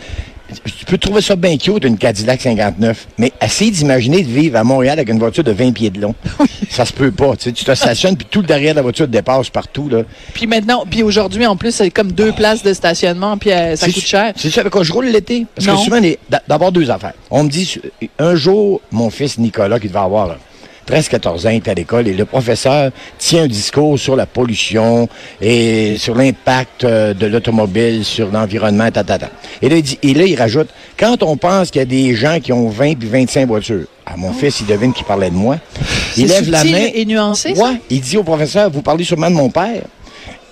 tu 0.77 0.85
peux 0.85 0.97
trouver 0.97 1.21
ça 1.21 1.35
bien 1.35 1.57
cute, 1.57 1.83
une 1.83 1.97
Cadillac 1.97 2.41
59, 2.41 3.07
mais 3.17 3.31
essaye 3.41 3.71
d'imaginer 3.71 4.21
de 4.21 4.29
vivre 4.29 4.57
à 4.57 4.63
Montréal 4.63 4.99
avec 4.99 5.09
une 5.09 5.17
voiture 5.17 5.43
de 5.43 5.51
20 5.51 5.71
pieds 5.71 5.89
de 5.89 5.99
long. 5.99 6.13
Ça 6.69 6.85
se 6.85 6.93
peut 6.93 7.11
pas. 7.11 7.35
Tu 7.35 7.45
sais, 7.45 7.51
tu 7.51 7.65
te 7.65 7.73
stationnes, 7.73 8.15
puis 8.15 8.27
tout 8.29 8.41
le 8.41 8.47
derrière 8.47 8.73
de 8.73 8.77
la 8.77 8.81
voiture 8.83 9.05
te 9.07 9.11
dépasse 9.11 9.49
partout. 9.49 9.89
Là. 9.89 10.03
Puis 10.33 10.45
maintenant, 10.45 10.83
puis 10.89 11.01
aujourd'hui, 11.03 11.45
en 11.47 11.55
plus, 11.55 11.71
c'est 11.73 11.89
comme 11.89 12.11
deux 12.11 12.31
places 12.31 12.61
de 12.63 12.73
stationnement, 12.73 13.37
puis 13.37 13.51
euh, 13.51 13.75
ça 13.75 13.87
coûte 13.87 14.05
cher. 14.05 14.33
C'est 14.35 14.49
ça 14.51 14.61
avec 14.61 14.71
quoi 14.71 14.83
je 14.83 14.93
roule 14.93 15.07
l'été? 15.07 15.45
Parce 15.55 15.67
Non. 15.67 15.77
que 15.77 15.81
souvent, 15.83 15.99
d'abord 16.47 16.71
deux 16.71 16.91
affaires. 16.91 17.13
On 17.31 17.43
me 17.43 17.49
dit, 17.49 17.79
un 18.19 18.35
jour, 18.35 18.81
mon 18.91 19.09
fils 19.09 19.37
Nicolas, 19.39 19.79
qui 19.79 19.87
devait 19.87 19.99
avoir 19.99 20.27
là, 20.27 20.37
13-14 20.87 21.47
ans, 21.47 21.49
est 21.49 21.67
à 21.67 21.73
l'école 21.73 22.07
et 22.07 22.13
le 22.13 22.25
professeur 22.25 22.91
tient 23.17 23.43
un 23.43 23.47
discours 23.47 23.97
sur 23.97 24.15
la 24.15 24.25
pollution 24.25 25.09
et 25.41 25.97
sur 25.97 26.15
l'impact 26.15 26.83
euh, 26.83 27.13
de 27.13 27.25
l'automobile 27.25 28.05
sur 28.05 28.31
l'environnement, 28.31 28.89
ta, 28.91 29.03
ta, 29.03 29.17
ta. 29.17 29.29
Et 29.61 29.69
là, 29.69 29.77
il 29.77 29.83
dit, 29.83 29.99
et 30.03 30.13
là, 30.13 30.25
il 30.25 30.35
rajoute, 30.35 30.69
quand 30.97 31.23
on 31.23 31.37
pense 31.37 31.71
qu'il 31.71 31.79
y 31.79 31.81
a 31.81 31.85
des 31.85 32.15
gens 32.15 32.39
qui 32.39 32.53
ont 32.53 32.69
20 32.69 32.95
puis 32.95 33.09
25 33.09 33.47
voitures, 33.47 33.85
ah, 34.05 34.13
mon 34.17 34.33
fils, 34.33 34.59
il 34.59 34.67
devine 34.67 34.93
qu'il 34.93 35.05
parlait 35.05 35.29
de 35.31 35.35
moi. 35.35 35.57
Il 36.15 36.27
lève 36.27 36.49
la 36.49 36.63
main. 36.63 36.87
et 36.93 37.05
nuancé, 37.05 37.55
ça? 37.55 37.63
Ouais, 37.63 37.81
il 37.89 38.01
dit 38.01 38.17
au 38.17 38.23
professeur, 38.23 38.69
vous 38.69 38.81
parlez 38.81 39.03
sûrement 39.03 39.29
de 39.29 39.35
mon 39.35 39.49
père. 39.49 39.81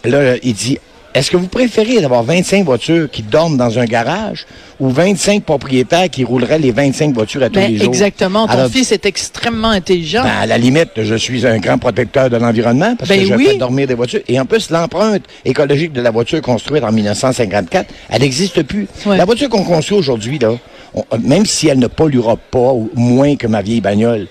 Là, 0.03 0.35
il 0.41 0.53
dit, 0.53 0.79
est-ce 1.13 1.29
que 1.31 1.37
vous 1.37 1.47
préférez 1.47 2.01
d'avoir 2.01 2.23
25 2.23 2.63
voitures 2.65 3.09
qui 3.11 3.21
dorment 3.21 3.57
dans 3.57 3.77
un 3.79 3.85
garage 3.85 4.45
ou 4.79 4.89
25 4.89 5.43
propriétaires 5.43 6.09
qui 6.09 6.23
rouleraient 6.23 6.57
les 6.59 6.71
25 6.71 7.13
voitures 7.13 7.43
à 7.43 7.49
tous 7.49 7.55
Ben, 7.59 7.71
les 7.71 7.77
jours? 7.77 7.87
exactement. 7.87 8.47
Ton 8.47 8.53
Alors, 8.53 8.69
fils 8.69 8.91
est 8.91 9.05
extrêmement 9.05 9.69
intelligent. 9.69 10.23
ben, 10.23 10.31
à 10.41 10.45
la 10.45 10.57
limite, 10.57 10.89
je 10.97 11.15
suis 11.15 11.45
un 11.45 11.57
grand 11.59 11.77
protecteur 11.77 12.29
de 12.29 12.37
l'environnement 12.37 12.95
parce 12.97 13.09
Ben 13.09 13.19
que 13.21 13.25
je 13.27 13.33
oui. 13.35 13.45
fais 13.45 13.57
dormir 13.57 13.87
des 13.87 13.93
voitures. 13.93 14.21
Et 14.27 14.39
en 14.39 14.45
plus, 14.45 14.69
l'empreinte 14.71 15.23
écologique 15.45 15.93
de 15.93 16.01
la 16.01 16.11
voiture 16.11 16.41
construite 16.41 16.83
en 16.83 16.91
1954, 16.91 17.87
elle 18.09 18.21
n'existe 18.21 18.63
plus. 18.63 18.87
Ouais. 19.05 19.17
La 19.17 19.25
voiture 19.25 19.49
qu'on 19.49 19.63
construit 19.63 19.97
aujourd'hui, 19.97 20.39
là, 20.39 20.53
on- 20.95 21.05
même 21.19 21.45
si 21.45 21.67
elle 21.67 21.79
ne 21.79 21.87
polluera 21.87 22.35
pas 22.37 22.71
ou 22.73 22.89
moins 22.95 23.35
que 23.35 23.47
ma 23.47 23.61
vieille 23.61 23.81
bagnole, 23.81 24.27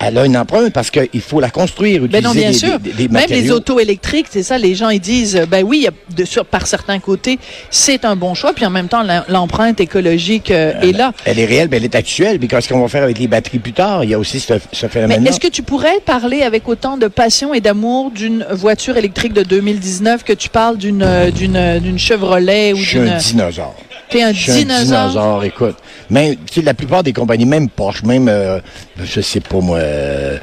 elle- 0.00 0.18
a 0.18 0.24
une 0.24 0.36
empreinte 0.36 0.72
parce 0.72 0.90
qu'il 0.90 1.20
faut 1.20 1.40
la 1.40 1.50
construire, 1.50 2.04
utiliser 2.04 2.22
Ben 2.22 2.28
non, 2.28 2.34
bien 2.34 2.50
des, 2.50 2.56
sûr. 2.56 2.78
des- 2.78 2.92
des 2.92 3.08
Même 3.08 3.26
les 3.28 3.50
autos 3.50 3.78
électriques, 3.80 4.26
c'est 4.30 4.42
ça, 4.42 4.56
les 4.58 4.74
gens 4.74 4.88
ils 4.88 5.00
disent, 5.00 5.42
ben 5.48 5.64
oui, 5.64 5.78
il 5.78 5.84
y 5.84 5.88
a 5.88 5.90
de, 6.16 6.24
sur, 6.24 6.44
par 6.46 6.66
certains 6.66 6.98
côtés, 6.98 7.38
c'est 7.70 8.04
un 8.04 8.16
bon 8.16 8.34
choix, 8.34 8.52
puis 8.54 8.64
en 8.64 8.70
même 8.70 8.88
temps, 8.88 9.02
l'empreinte 9.28 9.80
écologique 9.80 10.50
euh, 10.50 10.80
est 10.80 10.92
là. 10.92 11.12
Elle 11.24 11.38
est 11.38 11.44
réelle, 11.44 11.68
mais 11.70 11.76
elle 11.78 11.84
est 11.84 11.94
actuelle. 11.94 12.38
Puis 12.38 12.48
qu'est-ce 12.48 12.68
qu'on 12.68 12.80
va 12.80 12.88
faire 12.88 13.02
avec 13.02 13.18
les 13.18 13.26
batteries 13.28 13.58
plus 13.58 13.72
tard? 13.72 14.04
Il 14.04 14.10
y 14.10 14.14
a 14.14 14.18
aussi 14.18 14.40
ce, 14.40 14.54
ce 14.72 14.86
Mais 15.06 15.16
est-ce 15.28 15.40
que 15.40 15.48
tu 15.48 15.62
pourrais 15.62 16.00
parler 16.04 16.42
avec 16.42 16.68
autant 16.68 16.96
de 16.96 17.08
passion 17.08 17.52
et 17.54 17.60
d'amour 17.60 18.10
d'une 18.10 18.46
voiture 18.50 18.96
électrique 18.96 19.32
de 19.32 19.42
2019 19.42 20.24
que 20.24 20.32
tu 20.32 20.48
parles 20.48 20.76
d'une 20.78 21.02
euh, 21.02 21.30
d'une 21.30 21.56
euh, 21.56 21.80
d'une 21.80 21.98
Chevrolet 21.98 22.72
ou 22.72 22.76
Je 22.76 22.84
suis 22.84 22.98
d'une 22.98 23.08
un 23.08 23.16
dinosaure. 23.18 23.74
T'es 24.10 24.22
un 24.22 24.32
Je 24.32 24.40
suis 24.40 24.52
un 24.52 24.56
dinosaure. 24.56 25.08
dinosaure, 25.08 25.44
écoute. 25.44 25.76
Même, 26.10 26.36
tu 26.50 26.60
sais, 26.60 26.62
la 26.62 26.74
plupart 26.74 27.02
des 27.02 27.12
compagnies, 27.12 27.46
même 27.46 27.68
Porsche, 27.68 28.02
même, 28.04 28.28
euh, 28.28 28.60
je 29.02 29.20
sais 29.20 29.40
pas 29.40 29.60
moi, 29.60 29.78
euh, 29.78 30.38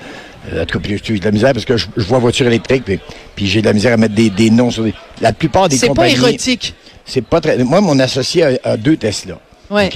en 0.61 0.65
tout 0.65 0.79
cas, 0.79 0.89
j'ai 1.03 1.19
de 1.19 1.23
la 1.25 1.31
misère 1.31 1.53
parce 1.53 1.65
que 1.65 1.77
je, 1.77 1.87
je 1.95 2.03
vois 2.03 2.19
voiture 2.19 2.45
électrique, 2.47 2.83
puis, 2.85 2.99
puis 3.35 3.47
j'ai 3.47 3.61
de 3.61 3.67
la 3.67 3.73
misère 3.73 3.93
à 3.93 3.97
mettre 3.97 4.13
des, 4.15 4.29
des 4.29 4.49
noms 4.49 4.69
sur 4.71 4.83
des... 4.83 4.93
La 5.21 5.31
plupart 5.31 5.69
des 5.69 5.77
C'est 5.77 5.87
pas 5.87 5.93
compagnies... 5.93 6.15
érotique. 6.15 6.75
C'est 7.05 7.21
pas 7.21 7.39
très... 7.41 7.57
Moi, 7.63 7.79
mon 7.81 7.97
associé 7.99 8.43
a, 8.43 8.49
a 8.71 8.77
deux 8.77 8.97
Tesla. 8.97 9.35
Ouais. 9.69 9.89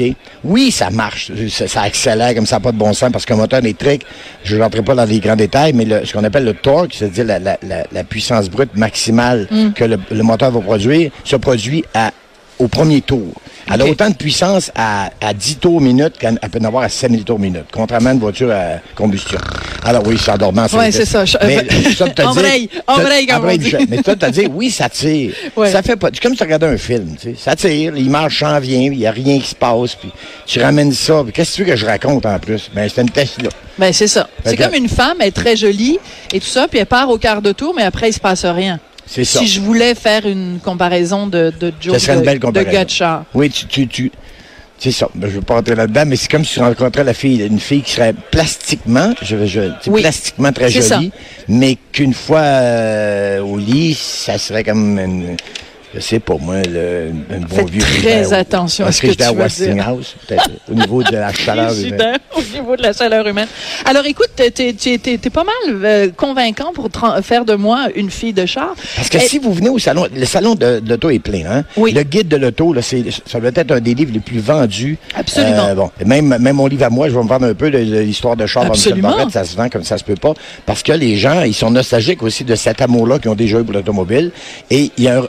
Oui, 0.44 0.72
ça 0.72 0.90
marche. 0.90 1.32
Ça, 1.50 1.68
ça 1.68 1.82
accélère 1.82 2.34
comme 2.34 2.46
ça, 2.48 2.60
pas 2.60 2.72
de 2.72 2.78
bon 2.78 2.94
sens, 2.94 3.12
parce 3.12 3.26
qu'un 3.26 3.36
moteur 3.36 3.60
électrique, 3.60 4.04
je 4.44 4.56
ne 4.56 4.64
rentrerai 4.64 4.82
pas 4.84 4.96
dans 4.96 5.04
les 5.06 5.20
grands 5.20 5.36
détails, 5.36 5.74
mais 5.74 5.86
le- 5.86 6.04
ce 6.06 6.14
qu'on 6.14 6.24
appelle 6.24 6.46
le 6.46 6.54
torque, 6.54 6.94
c'est-à-dire 6.96 7.26
la, 7.26 7.38
la- 7.38 7.58
la- 7.68 7.86
la 7.92 8.04
puissance 8.04 8.50
brute 8.50 8.76
maximale 8.76 9.48
Mm. 9.52 9.74
que 9.74 9.84
le, 9.84 9.98
le 10.10 10.24
moteur 10.24 10.52
va 10.52 10.62
produire, 10.62 11.12
se 11.26 11.36
produit 11.36 11.84
à, 11.94 12.12
au 12.58 12.68
premier 12.70 13.02
tour. 13.02 13.28
Elle 13.74 13.82
a 13.82 13.86
autant 13.86 14.10
de 14.10 14.16
puissance 14.16 14.72
à, 14.76 15.10
à 15.22 15.34
10 15.34 15.58
tours 15.58 15.82
minute 15.82 16.18
qu'elle 16.18 16.38
peut 16.52 16.60
en 16.62 16.66
avoir 16.66 16.84
à 16.84 16.90
5000 16.90 17.24
tours 17.24 17.40
minute, 17.40 17.66
contrairement 17.72 18.10
à 18.10 18.14
une 18.14 18.20
voiture 18.20 18.52
à 18.52 18.80
combustion. 18.96 19.38
Alors 19.84 20.06
oui, 20.06 20.18
suis 20.18 20.32
endormant. 20.32 20.66
Ouais, 20.74 20.92
c'est 20.92 21.06
ça. 21.06 21.26
Je- 21.26 21.38
Mais 21.46 21.58
ça 21.96 22.06
te 22.10 22.14
te- 22.14 22.22
dit. 23.58 23.72
Mais 23.90 24.02
toi, 24.04 24.16
t'as 24.16 24.30
dit, 24.30 24.48
oui, 24.52 24.70
ça 24.72 24.90
tire. 24.90 25.34
Ouais. 25.56 25.72
Ça 25.72 25.82
fait 25.82 25.96
pas. 25.96 26.10
C'est 26.14 26.22
comme 26.22 26.32
si 26.34 26.38
tu 26.38 26.44
regardais 26.44 26.68
un 26.68 26.78
film, 26.78 27.16
tu 27.20 27.30
sais. 27.30 27.36
Ça 27.38 27.56
tire, 27.56 27.92
l'image 27.94 28.40
s'en 28.40 28.60
vient, 28.60 28.80
il 28.92 28.98
n'y 28.98 29.06
a 29.08 29.12
rien 29.12 29.40
qui 29.40 29.48
se 29.48 29.56
passe, 29.56 29.96
puis 29.96 30.10
tu 30.46 30.60
ramènes 30.62 30.92
ça. 30.94 31.24
Qu'est-ce 31.34 31.52
que 31.52 31.56
tu 31.58 31.64
veux 31.64 31.72
que 31.72 31.76
je 31.78 31.86
raconte 31.86 32.26
en 32.26 32.40
plus? 32.40 32.70
Ben, 32.74 32.90
c'est 32.94 33.02
une 33.02 33.10
Tesla. 33.10 33.50
Ben, 33.78 33.94
c'est 33.94 34.08
ça. 34.08 34.28
C'est 34.46 34.56
comme 34.58 34.74
une 34.74 34.90
femme, 34.90 35.18
elle 35.20 35.28
est 35.28 35.32
très 35.32 35.56
jolie 35.56 36.00
et 36.34 36.40
tout 36.40 36.48
ça, 36.48 36.68
puis 36.68 36.80
elle 36.80 36.86
part 36.86 37.10
au 37.10 37.18
quart 37.18 37.42
de 37.42 37.52
tour, 37.52 37.74
mais 37.76 37.84
après, 37.84 38.10
il 38.10 38.14
se 38.14 38.20
passe 38.20 38.46
rien. 38.46 38.80
C'est 39.08 39.24
ça. 39.24 39.40
Si 39.40 39.48
je 39.48 39.62
voulais 39.62 39.96
faire 39.96 40.26
une 40.26 40.60
comparaison 40.64 41.28
de, 41.28 41.52
de 41.60 41.72
Joe 41.80 41.94
Ça 41.94 42.00
serait 42.00 42.14
une 42.16 42.20
de, 42.22 42.26
belle 42.26 42.40
de 42.40 42.46
comparaison. 42.46 42.72
Gatchard. 42.72 43.24
Oui, 43.34 43.50
tu, 43.50 43.66
tu, 43.66 43.88
tu- 43.88 44.12
c'est 44.80 44.92
ça. 44.92 45.08
Ben, 45.16 45.28
je 45.28 45.34
ne 45.34 45.40
veux 45.40 45.46
pas 45.46 45.56
rentrer 45.56 45.74
là-dedans, 45.76 46.04
mais 46.06 46.16
c'est 46.18 46.30
comme 46.30 46.46
si 46.46 46.54
tu 46.56 46.60
rencontrais 46.60 47.04
la 47.04 47.14
fille, 47.16 47.42
une 47.42 47.60
fille 47.60 47.82
qui 47.82 47.94
serait 47.94 48.14
plastiquement, 48.14 49.14
je, 49.24 49.46
je, 49.48 49.62
Oui. 49.88 50.02
plastiquement 50.02 50.52
très 50.52 50.70
jolie, 50.70 51.12
mais 51.48 51.78
qu'une 51.92 52.14
fois 52.14 52.42
euh, 52.42 53.40
au 53.40 53.58
lit, 53.58 53.96
ça 54.00 54.38
serait 54.38 54.64
comme 54.64 55.00
une, 55.00 55.36
sais 56.00 56.20
pas 56.20 56.36
moi, 56.40 56.56
le, 56.64 57.12
un 57.32 57.40
bon 57.40 57.56
Faites 57.56 57.70
vieux 57.70 57.82
très 57.82 57.90
frigidaire. 57.92 58.34
attention 58.40 58.86
à 58.86 58.92
ce 58.92 59.02
que 59.02 59.08
j'étais 59.10 59.24
à 59.24 59.30
tu 59.32 59.36
vas 59.38 59.44
Westinghouse, 59.46 60.16
au 60.72 60.74
niveau 60.76 61.04
de 61.04 61.12
la 61.14 61.32
chaleur. 61.34 61.74
humaine. 61.78 62.18
Au 62.36 62.42
niveau 62.54 62.76
de 62.76 62.82
la 62.84 62.94
chaleur 62.94 63.26
humaine. 63.28 63.48
Alors, 63.86 64.06
écoute, 64.06 64.30
t'es- 64.36 64.52
t'es 64.74 65.30
pas 65.30 65.44
mal 65.44 65.54
euh, 65.86 66.10
convaincant 66.16 66.72
pour 66.74 66.90
faire 67.24 67.46
de 67.46 67.56
moi 67.56 67.88
une 67.96 68.10
fille 68.12 68.34
de 68.34 68.46
char. 68.46 68.76
Parce 68.96 69.10
que 69.10 69.20
si 69.20 69.40
vous 69.40 69.54
venez 69.54 69.70
au 69.70 69.80
salon, 69.80 70.08
le 70.14 70.26
salon 70.26 70.56
de, 70.56 70.80
de 70.80 70.90
l'auto 70.90 71.10
est 71.10 71.20
plein, 71.20 71.44
hein? 71.50 71.64
Oui. 71.78 71.92
Le 71.94 72.04
guide 72.04 72.28
de 72.28 72.38
l'auto, 72.38 72.74
là, 72.74 72.82
c'est, 72.82 73.04
ça 73.26 73.40
doit 73.40 73.52
être 73.56 73.72
un 73.72 73.80
des 73.80 73.94
livres 73.96 74.12
les 74.14 74.20
plus 74.20 74.40
vendus. 74.40 74.98
Absolument. 75.16 75.68
Euh, 75.70 75.76
bon, 75.76 75.92
même, 76.06 76.28
même 76.38 76.56
mon 76.56 76.68
livre 76.68 76.84
à 76.86 76.90
moi, 76.90 77.10
je 77.10 77.16
vais 77.16 77.24
me 77.24 77.28
vendre 77.28 77.46
un 77.48 77.54
peu 77.54 77.72
de, 77.72 77.78
de 77.84 78.00
l'histoire 78.00 78.36
de 78.36 78.46
Charles 78.46 78.70
Michel 78.70 78.94
Absolument. 78.94 79.10
Barrette, 79.18 79.32
ça 79.32 79.44
se 79.44 79.56
vend 79.56 79.70
comme 79.70 79.84
ça 79.84 79.98
se 79.98 80.04
peut 80.04 80.16
pas. 80.16 80.34
Parce 80.66 80.84
que 80.84 80.92
les 80.92 81.16
gens, 81.18 81.42
ils 81.44 81.54
sont 81.54 81.72
nostalgiques 81.72 82.24
aussi 82.24 82.44
de 82.44 82.56
cet 82.56 82.82
amour-là 82.82 83.20
qu'ils 83.20 83.32
ont 83.32 83.36
déjà 83.36 83.60
eu 83.60 83.64
pour 83.64 83.74
l'automobile. 83.74 84.32
Et 84.70 84.92
il 84.98 85.04
y 85.04 85.08
a 85.08 85.20
un, 85.20 85.28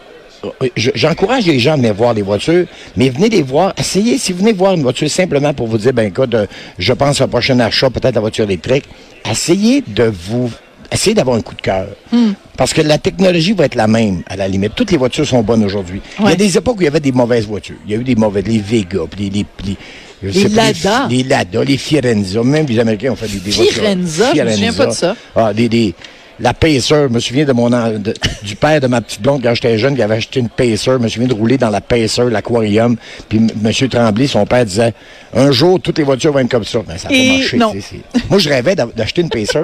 J'encourage 0.77 1.47
les 1.47 1.59
gens 1.59 1.73
à 1.73 1.77
venir 1.77 1.95
voir 1.95 2.15
les 2.15 2.23
voitures, 2.23 2.67
mais 2.97 3.09
venez 3.09 3.29
les 3.29 3.43
voir. 3.43 3.75
Essayez, 3.77 4.19
si 4.19 4.33
vous 4.33 4.41
venez 4.41 4.53
voir 4.53 4.75
une 4.75 4.83
voiture 4.83 5.11
simplement 5.11 5.53
pour 5.53 5.67
vous 5.67 5.79
dire, 5.79 5.93
ben 5.93 6.07
écoute, 6.07 6.35
euh, 6.35 6.47
je 6.79 6.93
pense 6.93 7.21
à 7.21 7.25
un 7.25 7.29
prochain 7.29 7.59
achat, 7.61 7.91
peut-être 7.91 8.15
la 8.15 8.21
voiture 8.21 8.45
électrique, 8.45 8.85
essayez 9.29 9.83
de 9.87 10.05
vous 10.05 10.51
essayez 10.91 11.15
d'avoir 11.15 11.37
un 11.37 11.43
coup 11.43 11.55
de 11.55 11.61
cœur. 11.61 11.89
Hmm. 12.13 12.33
Parce 12.57 12.73
que 12.73 12.81
la 12.81 12.99
technologie 12.99 13.53
va 13.53 13.67
être 13.67 13.75
la 13.75 13.87
même, 13.87 14.23
à 14.27 14.37
la 14.37 14.49
limite. 14.49 14.75
Toutes 14.75 14.91
les 14.91 14.97
voitures 14.97 15.27
sont 15.27 15.43
bonnes 15.43 15.65
aujourd'hui. 15.65 16.01
Il 16.19 16.27
y 16.27 16.33
a 16.33 16.37
des 16.37 16.57
époques 16.57 16.79
où 16.79 16.83
il 16.83 16.87
y 16.87 16.89
avait 16.89 17.01
des 17.01 17.13
mauvaises 17.13 17.47
voitures. 17.47 17.77
Il 17.87 17.93
y 17.93 17.95
a 17.95 17.99
eu 17.99 18.05
des 18.05 18.15
mauvaises, 18.15 18.47
les 18.47 18.59
Vega, 18.59 19.01
puis 19.11 19.29
les, 19.31 19.45
les, 19.65 19.77
les, 20.23 20.33
Les 20.33 20.49
Lada. 20.49 21.07
Les, 21.09 21.23
Lada, 21.23 21.63
les 21.63 21.77
Fiorenza. 21.77 22.43
Même 22.43 22.67
les 22.67 22.79
Américains 22.79 23.13
ont 23.13 23.17
fait 23.17 23.29
des, 23.29 23.39
des 23.39 23.51
voitures. 23.51 23.75
Fiorenza, 23.75 24.33
je 24.35 24.51
souviens 24.53 24.73
pas 24.73 24.87
de 24.87 24.93
ça. 24.93 25.17
Ah, 25.37 25.53
des, 25.53 25.69
des, 25.69 25.95
la 26.41 26.55
Pacer, 26.55 26.81
je 27.09 27.09
me 27.13 27.19
souviens 27.21 27.45
de 27.45 27.53
mon 27.53 27.69
de- 27.71 28.15
du 28.43 28.57
père 28.57 28.81
de 28.81 28.87
ma 28.87 29.01
petite 29.01 29.21
blonde 29.23 29.43
quand 29.43 29.55
j'étais 29.55 29.77
jeune 29.79 29.95
qui 29.97 30.03
avait 30.03 30.17
acheté 30.17 30.41
une 30.41 30.49
Pacer. 30.49 30.77
Je 30.93 30.99
me 30.99 31.09
souviens 31.09 31.29
de 31.29 31.35
rouler 31.35 31.59
dans 31.59 31.71
la 31.71 31.81
Pacer, 31.81 32.25
l'aquarium. 32.31 32.97
Puis 33.29 33.39
M. 33.39 33.49
Monsieur 33.63 33.89
Tremblay, 33.89 34.27
son 34.27 34.47
père 34.47 34.65
disait 34.65 34.95
un 35.35 35.51
jour 35.51 35.81
toutes 35.81 35.99
les 35.99 36.05
voitures 36.05 36.33
vont 36.33 36.39
être 36.41 36.51
comme 36.51 36.65
ça. 36.65 36.81
Ben, 36.87 36.97
ça 36.97 37.09
n'a 37.09 37.15
Et 37.17 37.29
pas 37.29 37.39
marché. 37.39 37.57
non. 37.57 37.73
tu 37.73 37.81
sais, 37.81 38.03
c'est- 38.15 38.31
Moi, 38.31 38.39
je 38.39 38.49
rêvais 38.49 38.75
d'a- 38.77 38.87
d'acheter 38.87 39.21
une 39.23 39.31
Pacer, 39.31 39.63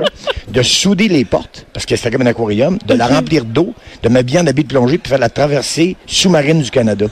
de 0.49 0.63
souder 0.63 1.09
les 1.09 1.25
portes 1.25 1.67
parce 1.73 1.87
que 1.87 1.95
c'était 1.97 2.11
comme 2.11 2.23
un 2.23 2.27
aquarium, 2.27 2.79
de 2.87 2.95
la 2.95 3.07
remplir 3.07 3.45
d'eau, 3.45 3.73
de 4.03 4.09
m'habiller 4.09 4.41
en 4.41 4.47
habit 4.47 4.65
de 4.65 4.69
plongée 4.69 4.99
puis 4.99 5.09
faire 5.11 5.19
la 5.19 5.29
traversée 5.31 5.97
sous-marine 6.07 6.61
du 6.63 6.71
Canada 6.71 7.07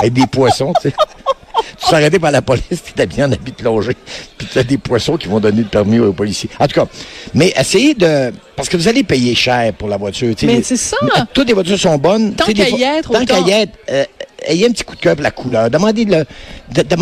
avec 0.00 0.12
des 0.12 0.26
poissons, 0.26 0.72
tu 0.80 0.90
sais. 0.90 0.94
Tu 1.80 1.86
serais 1.86 1.96
arrêté 1.96 2.18
par 2.18 2.30
la 2.32 2.42
police, 2.42 2.64
tu 2.70 2.92
es 2.96 3.00
habillé 3.00 3.24
en 3.24 3.32
habit 3.32 3.52
de 3.52 3.56
plongée, 3.56 3.96
puis 4.36 4.46
tu 4.50 4.58
as 4.58 4.64
des 4.64 4.78
poissons 4.78 5.16
qui 5.16 5.28
vont 5.28 5.38
donner 5.38 5.62
le 5.62 5.68
permis 5.68 5.98
aux 5.98 6.12
policiers. 6.12 6.50
En 6.58 6.66
tout 6.66 6.80
cas, 6.80 6.86
mais 7.34 7.52
essayez 7.56 7.94
de... 7.94 8.32
Parce 8.56 8.68
que 8.68 8.76
vous 8.76 8.88
allez 8.88 9.04
payer 9.04 9.34
cher 9.36 9.72
pour 9.74 9.88
la 9.88 9.96
voiture. 9.96 10.34
tu 10.34 10.46
sais. 10.46 10.52
Mais 10.52 10.62
c'est 10.62 10.76
ça. 10.76 10.96
Toutes 11.32 11.46
les 11.46 11.54
voitures 11.54 11.78
sont 11.78 11.96
bonnes. 11.96 12.34
Tant 12.34 12.46
qu'à 12.46 12.68
y 12.68 12.82
être, 12.82 13.12
Tant 13.12 13.24
qu'à 13.24 13.38
y 13.38 13.50
être, 13.50 13.78
euh, 13.90 14.04
ayez 14.46 14.66
un 14.66 14.70
petit 14.70 14.84
coup 14.84 14.94
de 14.96 15.00
cœur 15.00 15.14
pour 15.14 15.22
la 15.22 15.30
couleur. 15.30 15.70
Demandez 15.70 16.04
de, 16.04 16.12
le- 16.16 16.24
de, 16.74 16.82
de- 16.82 16.96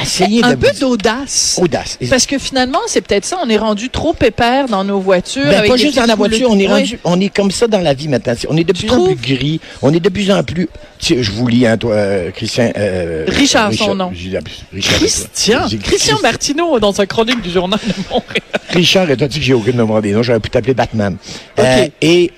essayez 0.00 0.42
Un 0.44 0.50
de 0.50 0.54
peu 0.56 0.70
d'audace. 0.78 1.58
audace. 1.60 1.98
Parce 2.10 2.26
que 2.26 2.38
finalement, 2.38 2.78
c'est 2.86 3.00
peut-être 3.00 3.24
ça, 3.24 3.38
on 3.42 3.48
est 3.48 3.56
rendu 3.56 3.90
trop 3.90 4.12
pépère 4.12 4.68
dans 4.68 4.84
nos 4.84 5.00
voitures. 5.00 5.44
Ben, 5.44 5.54
avec 5.58 5.70
pas 5.70 5.76
juste 5.76 5.96
dans 5.96 6.06
la 6.06 6.14
voiture, 6.14 6.48
on 6.50 6.58
est 6.58 6.66
rendu, 6.66 6.98
on 7.04 7.20
est 7.20 7.28
comme 7.28 7.50
ça 7.50 7.66
dans 7.68 7.80
la 7.80 7.94
vie 7.94 8.08
maintenant. 8.08 8.34
On 8.48 8.56
est 8.56 8.64
de 8.64 8.72
plus 8.72 8.90
en 8.90 9.04
plus 9.06 9.16
gris, 9.16 9.60
on 9.82 9.92
est 9.92 10.00
de 10.00 10.08
plus 10.08 10.30
en 10.30 10.42
plus. 10.42 10.68
Tu 10.98 11.14
sais, 11.16 11.22
je 11.22 11.30
vous 11.32 11.46
lis, 11.48 11.66
hein, 11.66 11.76
toi, 11.76 11.94
euh, 11.94 12.30
Christian. 12.30 12.70
euh, 12.76 13.24
Richard, 13.28 13.72
son 13.74 13.94
nom. 13.94 14.10
j'ai- 14.14 14.38
Richard, 14.72 14.98
Christian, 14.98 15.66
Christian 15.82 16.18
Martineau 16.22 16.78
dans 16.78 16.92
sa 16.92 17.06
chronique 17.06 17.40
du 17.42 17.50
journal 17.50 17.80
de 17.86 17.92
Montréal. 18.10 18.42
Richard, 18.70 19.10
et 19.10 19.16
toi, 19.16 19.28
tu 19.28 19.38
que 19.38 19.44
j'ai 19.44 19.54
aucune 19.54 19.76
mémoire 19.76 20.00
des 20.02 20.12
noms, 20.12 20.22
j'aurais 20.22 20.40
pu 20.40 20.50
t'appeler 20.50 20.74
Batman. 20.74 21.16
OK. 21.58 21.64
Euh, 21.64 21.88
et 22.00 22.30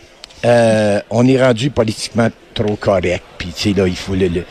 euh, 0.44 1.00
on 1.11 1.26
est 1.26 1.42
rendu 1.42 1.70
politiquement 1.70 2.28
trop 2.52 2.76
correct. 2.76 3.24
Puis, 3.38 3.48
tu 3.48 3.70
sais, 3.70 3.80
là, 3.80 3.87
il 3.87 3.96
faut 3.96 4.14
le, 4.14 4.28
le, 4.28 4.44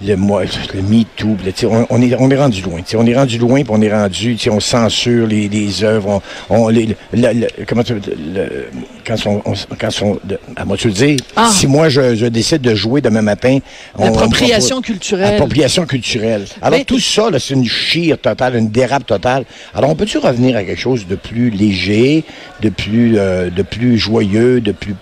le, 0.00 0.14
moi- 0.16 0.44
le 0.74 0.82
Me 0.82 1.02
Too. 1.16 1.36
là, 1.44 1.52
tu 1.52 1.60
sais, 1.60 1.66
on, 1.66 1.86
on 1.90 2.00
est, 2.02 2.14
on 2.18 2.30
est 2.30 2.36
rendu 2.36 2.62
loin. 2.62 2.80
On 2.94 3.06
est 3.06 3.16
rendu 3.16 3.38
loin, 3.38 3.62
puis 3.62 3.70
on 3.70 3.80
est 3.82 3.92
rendu, 3.92 4.36
on 4.50 4.60
censure 4.60 5.26
les, 5.26 5.48
les 5.48 5.82
œuvres. 5.84 6.22
On, 6.50 6.56
on, 6.56 6.68
les, 6.68 6.86
le- 6.86 6.94
le- 7.32 7.46
comment 7.66 7.82
tu 7.82 7.94
le, 7.94 8.66
quand 9.06 9.16
on, 9.26 9.42
on- 9.44 9.54
quand 9.78 9.88
on, 10.02 10.18
à 10.56 10.64
moi, 10.64 10.76
tu 10.76 10.88
le 10.88 10.94
dire, 10.94 11.16
Ah. 11.36 11.50
si 11.52 11.66
moi, 11.66 11.88
je, 11.88 12.14
je 12.14 12.26
décide 12.26 12.60
de 12.62 12.74
jouer 12.74 13.00
demain 13.00 13.22
matin... 13.22 13.58
on- 13.96 14.02
on 14.02 14.06
me 14.06 14.10
L'appropriation 14.10 14.76
propose- 14.76 14.84
culturelle. 14.86 15.34
Appropriation 15.34 15.86
culturelle. 15.86 16.44
Alors, 16.62 16.78
Mais- 16.78 16.84
tout 16.84 17.00
ça, 17.00 17.30
là, 17.30 17.38
c'est 17.38 17.54
une 17.54 17.64
chire 17.66 18.18
totale, 18.20 18.54
une 18.56 18.68
dérape 18.70 19.06
totale. 19.06 19.44
Alors, 19.74 19.90
on 19.90 19.94
peut-tu 19.96 20.18
revenir 20.18 20.56
à 20.56 20.62
quelque 20.64 20.80
chose 20.80 21.06
de 21.08 21.16
plus 21.16 21.50
léger, 21.50 22.24
de 22.62 22.68
plus, 22.68 23.14
euh, 23.18 23.50
de 23.50 23.62
plus 23.62 23.98
joyeux, 23.98 24.60
de 24.60 24.72
plus... 24.72 24.94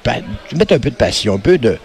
mettre 0.57 0.73
un 0.75 0.79
peu 0.79 0.91
de 0.91 0.95
passion, 0.95 1.35
un 1.35 1.39
peu 1.39 1.59
de... 1.59 1.77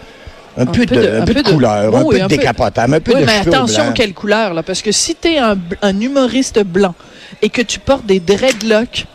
Un, 0.56 0.66
peu, 0.66 0.84
de, 0.84 1.20
un 1.20 1.24
peu 1.24 1.34
de 1.34 1.42
couleur, 1.42 1.96
un 1.96 2.04
peu 2.04 2.18
de 2.20 2.26
décapotable, 2.26 2.94
un 2.94 3.00
peu 3.00 3.14
Oui, 3.14 3.20
de 3.22 3.26
mais 3.26 3.38
attention, 3.38 3.84
blancs. 3.84 3.94
quelle 3.96 4.12
couleur, 4.12 4.52
là. 4.54 4.62
Parce 4.62 4.82
que 4.82 4.92
si 4.92 5.14
t'es 5.14 5.38
un, 5.38 5.54
bl- 5.54 5.76
un 5.80 5.98
humoriste 6.00 6.62
blanc 6.62 6.94
et 7.40 7.48
que 7.48 7.62
tu 7.62 7.78
portes 7.78 8.04
des 8.04 8.20
dreadlocks, 8.20 9.06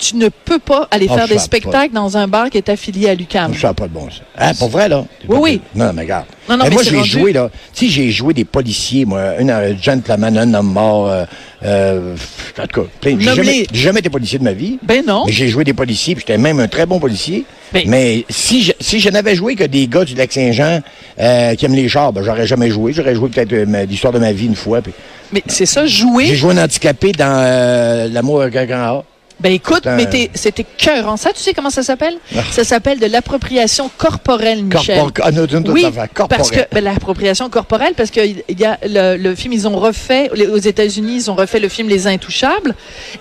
tu 0.00 0.16
ne 0.16 0.28
peux 0.30 0.58
pas 0.58 0.88
aller 0.90 1.06
Ah, 1.10 1.14
faire 1.18 1.28
des 1.28 1.38
spectacles 1.38 1.92
dans 1.94 2.16
un 2.16 2.26
bar 2.26 2.48
qui 2.50 2.56
est 2.58 2.68
affilié 2.68 3.10
à 3.10 3.14
l'UQAM. 3.14 3.54
Ça 3.54 3.68
n'a 3.68 3.74
pas 3.74 3.86
de 3.86 3.92
bon 3.92 4.04
sens. 4.10 4.22
Hein, 4.38 4.52
pour 4.58 4.68
vrai, 4.70 4.88
là? 4.88 5.04
Oui, 5.28 5.38
oui. 5.40 5.60
Non, 5.74 5.92
mais 5.94 6.02
regarde. 6.02 6.24
Non, 6.48 6.56
non, 6.56 6.64
mais 6.64 6.70
moi, 6.70 6.82
j'ai 6.82 6.96
rendu- 6.96 7.08
joué, 7.08 7.32
là. 7.32 7.50
Tu 7.74 7.86
sais, 7.86 7.92
j'ai 7.92 8.10
joué 8.10 8.32
des 8.34 8.44
policiers, 8.44 9.04
moi. 9.04 9.20
Un 9.38 9.76
gentleman, 9.80 10.36
un 10.36 10.54
homme 10.54 10.72
mort. 10.72 11.08
Euh, 11.08 11.24
euh, 11.62 12.16
en 12.58 12.66
tout 12.66 12.80
cas, 12.82 12.88
plein. 13.00 13.16
J'ai 13.20 13.34
jamais, 13.34 13.66
j'ai 13.72 13.80
jamais 13.80 14.00
été 14.00 14.08
policier 14.10 14.38
de 14.38 14.44
ma 14.44 14.52
vie. 14.52 14.78
Ben 14.82 15.04
non. 15.06 15.24
Mais 15.26 15.32
j'ai 15.32 15.48
joué 15.48 15.62
des 15.64 15.74
policiers, 15.74 16.14
puis 16.14 16.24
j'étais 16.26 16.38
même 16.38 16.58
un 16.58 16.66
très 16.68 16.86
bon 16.86 16.98
policier. 16.98 17.44
Mais- 17.72 17.84
Mais 17.86 18.24
si 18.30 18.62
je, 18.62 18.72
si 18.80 18.98
je 18.98 19.10
n'avais 19.10 19.36
joué 19.36 19.54
que 19.54 19.62
des 19.64 19.86
gars 19.86 20.04
du 20.04 20.14
Lac-Saint-Jean 20.14 20.80
euh, 21.20 21.54
qui 21.54 21.64
aiment 21.66 21.74
les 21.76 21.88
chars, 21.88 22.12
ben, 22.12 22.22
j'aurais 22.24 22.46
jamais 22.46 22.70
joué. 22.70 22.92
J'aurais 22.92 23.14
joué 23.14 23.28
peut-être 23.28 23.52
euh, 23.52 23.84
l'histoire 23.86 24.12
de 24.12 24.18
ma 24.18 24.32
vie 24.32 24.46
une 24.46 24.56
fois. 24.56 24.80
puis- 24.82 24.92
Mais 25.32 25.42
c'est 25.46 25.66
ça, 25.66 25.86
J'ai 25.86 25.98
jouer. 26.02 26.34
joué 26.34 26.54
un 26.58 26.64
handicapé 26.64 27.12
dans 27.12 27.26
euh, 27.44 28.08
L'amour 28.08 28.42
avec 28.42 28.56
un 28.56 28.66
grand 28.66 28.98
A. 28.98 29.04
Ben 29.40 29.52
écoute, 29.52 29.86
mais 29.96 30.30
c'était 30.34 30.64
cœur. 30.76 31.16
Ça, 31.18 31.32
tu 31.32 31.40
sais 31.40 31.54
comment 31.54 31.70
ça 31.70 31.82
s'appelle? 31.82 32.14
Ah. 32.36 32.40
Ça 32.50 32.64
s'appelle 32.64 32.98
de 32.98 33.06
l'appropriation 33.06 33.90
corporelle, 33.96 34.64
Michel. 34.64 34.98
Ah, 35.22 35.30
Oui, 35.72 35.84
parce 36.28 36.50
que 36.50 36.60
ben, 36.72 36.84
l'appropriation 36.84 37.48
corporelle, 37.48 37.94
parce 37.96 38.10
que 38.10 38.20
il 38.26 38.60
y 38.60 38.64
a 38.64 38.78
le, 38.86 39.16
le 39.16 39.34
film, 39.34 39.52
ils 39.52 39.66
ont 39.66 39.76
refait 39.78 40.30
aux 40.30 40.58
États-Unis, 40.58 41.14
ils 41.16 41.30
ont 41.30 41.34
refait 41.34 41.60
le 41.60 41.68
film 41.68 41.88
Les 41.88 42.06
Intouchables, 42.06 42.74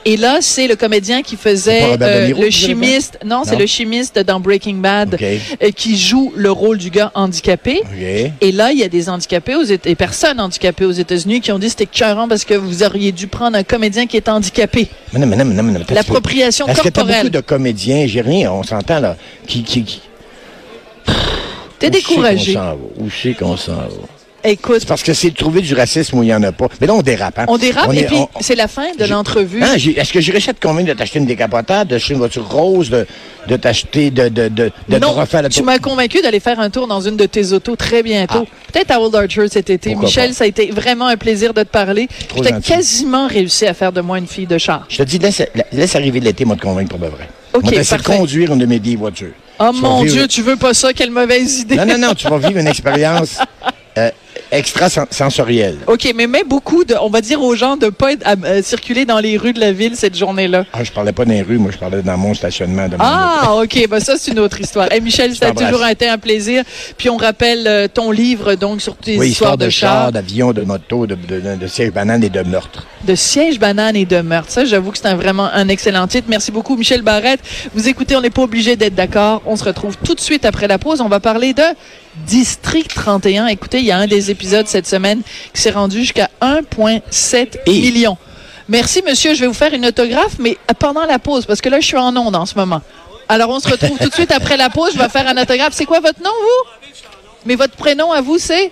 et 0.05 0.17
là 0.17 0.37
c'est 0.41 0.67
le 0.67 0.75
comédien 0.75 1.21
qui 1.21 1.35
faisait 1.37 1.97
euh, 2.01 2.27
le 2.45 2.49
chimiste, 2.51 3.19
non, 3.25 3.43
c'est 3.45 3.55
le 3.55 3.65
chimiste 3.65 4.19
dans 4.19 4.39
Breaking 4.39 4.75
Bad 4.75 5.17
euh, 5.61 5.71
qui 5.75 5.97
joue 5.97 6.33
le 6.35 6.51
rôle 6.51 6.77
du 6.77 6.89
gars 6.89 7.11
handicapé. 7.15 7.81
Et 8.41 8.51
là, 8.51 8.71
il 8.71 8.79
y 8.79 8.83
a 8.83 8.89
des 8.89 9.09
handicapés 9.09 9.55
aux 9.55 9.63
des 9.63 9.95
personnes 9.95 10.39
handicapées 10.39 10.85
aux 10.85 10.91
États-Unis 10.91 11.41
qui 11.41 11.51
ont 11.51 11.59
dit 11.59 11.69
c'était 11.69 11.85
écœurant 11.85 12.27
parce 12.27 12.43
que 12.45 12.53
vous 12.53 12.83
auriez 12.83 13.11
dû 13.11 13.27
prendre 13.27 13.57
un 13.57 13.63
comédien 13.63 14.05
qui 14.07 14.17
est 14.17 14.27
handicapé. 14.29 14.87
L'appropriation 16.13 16.65
Parce 16.65 16.81
que 16.81 16.89
t'as 16.89 17.01
beaucoup 17.01 17.07
corporelle. 17.11 17.31
de 17.31 17.39
comédiens, 17.41 18.05
j'ai 18.07 18.21
rien, 18.21 18.51
on 18.51 18.63
s'entend 18.63 18.99
là, 18.99 19.15
qui... 19.47 19.63
qui, 19.63 19.83
qui 19.83 20.01
T'es 21.79 21.89
découragé. 21.89 22.53
c'est 22.53 22.53
qu'on 22.53 22.59
s'en 22.59 22.65
va? 22.75 22.77
Où 22.97 23.09
c'est 23.09 23.33
qu'on 23.33 23.57
s'en 23.57 23.75
va? 23.75 23.87
Écoute, 24.43 24.77
C'est 24.79 24.87
parce 24.87 25.03
que 25.03 25.13
c'est 25.13 25.31
de 25.31 25.35
trouver 25.35 25.61
du 25.61 25.73
racisme 25.73 26.17
où 26.17 26.23
il 26.23 26.27
n'y 26.27 26.33
en 26.33 26.41
a 26.43 26.51
pas. 26.51 26.67
Mais 26.79 26.87
là, 26.87 26.93
on 26.93 27.01
dérape, 27.01 27.39
hein? 27.39 27.45
on 27.49 27.57
dérape 27.57 27.93
et 27.93 27.99
est- 27.99 28.05
puis 28.05 28.15
on- 28.15 28.29
c'est 28.39 28.55
la 28.55 28.67
fin 28.69 28.87
de 28.97 29.05
l'entrevue. 29.05 29.61
Hein, 29.61 29.73
Est-ce 29.75 30.13
que 30.13 30.21
j'ai 30.21 30.31
réussi 30.31 30.49
à 30.49 30.53
te 30.53 30.65
convaincre 30.65 30.87
de 30.87 30.93
t'acheter 30.93 31.19
une 31.19 31.25
décapotable, 31.25 31.89
d'acheter 31.89 32.13
une 32.13 32.19
voiture 32.19 32.47
rose, 32.49 32.89
de, 32.89 33.05
de 33.47 33.55
t'acheter, 33.57 34.11
de, 34.11 34.29
de, 34.29 34.47
de, 34.47 34.71
de 34.87 34.97
te 34.97 35.01
non, 35.01 35.11
refaire 35.11 35.41
la 35.41 35.49
tu 35.49 35.61
m'as 35.63 35.79
convaincu 35.79 36.21
d'aller 36.21 36.39
faire 36.39 36.59
un 36.59 36.69
tour 36.69 36.87
dans 36.87 37.01
une 37.01 37.17
de 37.17 37.25
tes 37.25 37.51
autos 37.51 37.75
très 37.75 38.01
bientôt. 38.01 38.47
Peut-être 38.71 38.91
à 38.91 39.01
Old 39.01 39.13
Archer 39.15 39.47
cet 39.49 39.69
été. 39.69 39.89
Ah. 39.89 39.93
Pourquoi 39.93 40.07
Michel, 40.07 40.29
pas? 40.29 40.35
ça 40.35 40.43
a 40.45 40.47
été 40.47 40.71
vraiment 40.71 41.07
un 41.07 41.17
plaisir 41.17 41.53
de 41.53 41.63
te 41.63 41.67
parler. 41.67 42.07
Tu 42.33 42.47
as 42.47 42.61
quasiment 42.61 43.27
réussi 43.27 43.65
à 43.67 43.73
faire 43.73 43.91
de 43.91 43.99
moi 44.01 44.19
une 44.19 44.27
fille 44.27 44.47
de 44.47 44.57
char. 44.57 44.85
Je 44.87 44.97
te 44.97 45.03
dis, 45.03 45.19
laisse, 45.19 45.41
laisse 45.73 45.95
arriver 45.95 46.21
l'été, 46.21 46.45
moi, 46.45 46.55
te 46.55 46.61
convaincre 46.61 46.91
pour 46.91 46.99
de 46.99 47.07
vrai. 47.07 47.27
OK, 47.53 47.63
Moi, 47.63 47.71
parfait. 47.83 47.97
conduire 48.17 48.53
une 48.53 48.59
de 48.59 48.65
mes 48.65 48.79
vieilles 48.79 48.95
voitures. 48.95 49.33
Oh 49.59 49.71
Tu 49.73 49.81
mon 49.81 50.01
vivre- 50.03 50.13
Dieu, 50.15 50.27
tu 50.29 50.41
veux 50.43 50.55
pas 50.55 50.73
ça? 50.73 50.93
Quelle 50.93 51.11
mauvaise 51.11 51.59
idée. 51.59 51.75
Non, 51.75 51.85
non, 51.85 51.97
non, 51.97 52.13
tu 52.13 52.27
vas 52.29 52.37
vivre 52.37 52.57
une 52.59 52.67
expérience 52.75 53.37
euh, 53.97 54.09
extra-sensorielle. 54.51 55.77
OK, 55.87 56.11
mais 56.15 56.27
mets 56.27 56.43
beaucoup 56.43 56.83
de, 56.83 56.95
on 57.01 57.09
va 57.09 57.21
dire 57.21 57.41
aux 57.41 57.55
gens 57.55 57.77
de 57.77 57.89
pas 57.89 58.13
être, 58.13 58.25
à- 58.25 58.35
euh, 58.45 58.61
circuler 58.63 59.05
dans 59.05 59.19
les 59.19 59.37
rues 59.37 59.53
de 59.53 59.59
la 59.59 59.71
ville 59.71 59.95
cette 59.95 60.17
journée-là. 60.17 60.65
Ah, 60.73 60.83
je 60.83 60.91
parlais 60.91 61.11
pas 61.11 61.25
dans 61.25 61.31
les 61.33 61.41
rues, 61.41 61.57
moi, 61.57 61.71
je 61.71 61.77
parlais 61.77 62.01
dans 62.01 62.17
mon 62.17 62.33
stationnement. 62.33 62.87
De 62.87 62.95
mon. 62.95 63.03
Ah, 63.03 63.55
OK. 63.61 63.87
Ben 63.89 63.99
ça, 63.99 64.15
c'est 64.17 64.31
une 64.31 64.39
autre 64.39 64.59
histoire. 64.59 64.91
Hey, 64.91 65.01
Michel, 65.01 65.35
ça 65.35 65.47
a 65.47 65.51
toujours 65.51 65.85
été 65.87 66.07
un 66.07 66.17
plaisir. 66.17 66.63
Puis 66.97 67.09
on 67.09 67.17
rappelle 67.17 67.67
euh, 67.67 67.87
ton 67.87 68.11
livre, 68.11 68.55
donc, 68.55 68.81
sur 68.81 68.95
tes 68.95 69.17
Oui, 69.17 69.29
histoires 69.29 69.57
de, 69.57 69.69
chars, 69.69 70.11
d'avion, 70.11 70.51
de 70.53 70.61
moto, 70.61 71.05
de, 71.07 71.15
de, 71.15 71.39
de, 71.39 71.55
de 71.55 71.67
siège 71.67 71.91
banane 71.91 72.23
et 72.23 72.29
de 72.29 72.41
meurtre. 72.43 72.85
de 73.05 73.15
siège 73.15 73.59
banane 73.59 73.95
et 73.95 74.05
de 74.05 74.21
meurtre. 74.21 74.51
Ça, 74.51 74.65
j'avoue 74.65 74.91
que 74.91 74.97
c'est 74.97 75.07
un- 75.07 75.15
vraiment 75.15 75.49
un 75.53 75.67
excellent 75.69 76.07
titre. 76.07 76.27
Merci 76.29 76.51
beaucoup, 76.51 76.75
Michel 76.75 77.01
Barrette. 77.01 77.39
Vous 77.73 77.87
écoutez, 77.87 78.15
on 78.15 78.21
n'est 78.21 78.29
pas 78.29 78.43
obligé 78.43 78.75
d'être 78.75 78.95
d'accord. 78.95 79.41
On 79.45 79.55
se 79.55 79.63
retrouve 79.63 79.97
tout 79.97 80.15
de 80.15 80.19
suite 80.21 80.45
après 80.45 80.67
la 80.67 80.77
pause. 80.77 81.01
On 81.01 81.09
va 81.09 81.19
parler 81.19 81.53
de 81.53 81.63
District 82.25 82.93
31. 82.93 83.47
Écoutez, 83.47 83.79
il 83.79 83.85
y 83.85 83.91
a 83.91 83.97
un 83.97 84.07
des 84.07 84.31
épisodes 84.31 84.67
cette 84.67 84.87
semaine 84.87 85.21
qui 85.53 85.61
s'est 85.61 85.71
rendu 85.71 85.99
jusqu'à 85.99 86.29
1,7 86.41 87.57
Et- 87.65 87.71
million. 87.71 88.17
Merci, 88.67 89.01
monsieur. 89.05 89.33
Je 89.33 89.41
vais 89.41 89.47
vous 89.47 89.53
faire 89.53 89.73
une 89.73 89.85
autographe, 89.85 90.37
mais 90.39 90.57
pendant 90.77 91.05
la 91.05 91.17
pause, 91.19 91.45
parce 91.45 91.59
que 91.61 91.69
là, 91.69 91.79
je 91.79 91.87
suis 91.87 91.97
en 91.97 92.15
onde 92.15 92.35
en 92.35 92.45
ce 92.45 92.55
moment. 92.55 92.81
Alors, 93.27 93.49
on 93.49 93.59
se 93.59 93.67
retrouve 93.69 93.97
tout 93.97 94.09
de 94.09 94.13
suite 94.13 94.31
après 94.31 94.57
la 94.57 94.69
pause. 94.69 94.91
Je 94.93 94.99
vais 94.99 95.09
faire 95.09 95.27
un 95.27 95.41
autographe. 95.41 95.73
C'est 95.73 95.85
quoi 95.85 95.99
votre 95.99 96.21
nom, 96.21 96.29
vous? 96.29 96.87
Mais 97.45 97.55
votre 97.55 97.75
prénom 97.75 98.11
à 98.11 98.21
vous, 98.21 98.37
c'est? 98.37 98.71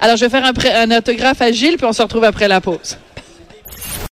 Alors, 0.00 0.16
je 0.16 0.24
vais 0.26 0.30
faire 0.30 0.44
un 0.44 0.96
autographe 0.98 1.40
à 1.40 1.52
Gilles, 1.52 1.76
puis 1.76 1.86
on 1.86 1.92
se 1.92 2.02
retrouve 2.02 2.24
après 2.24 2.48
la 2.48 2.60
pause. 2.60 2.96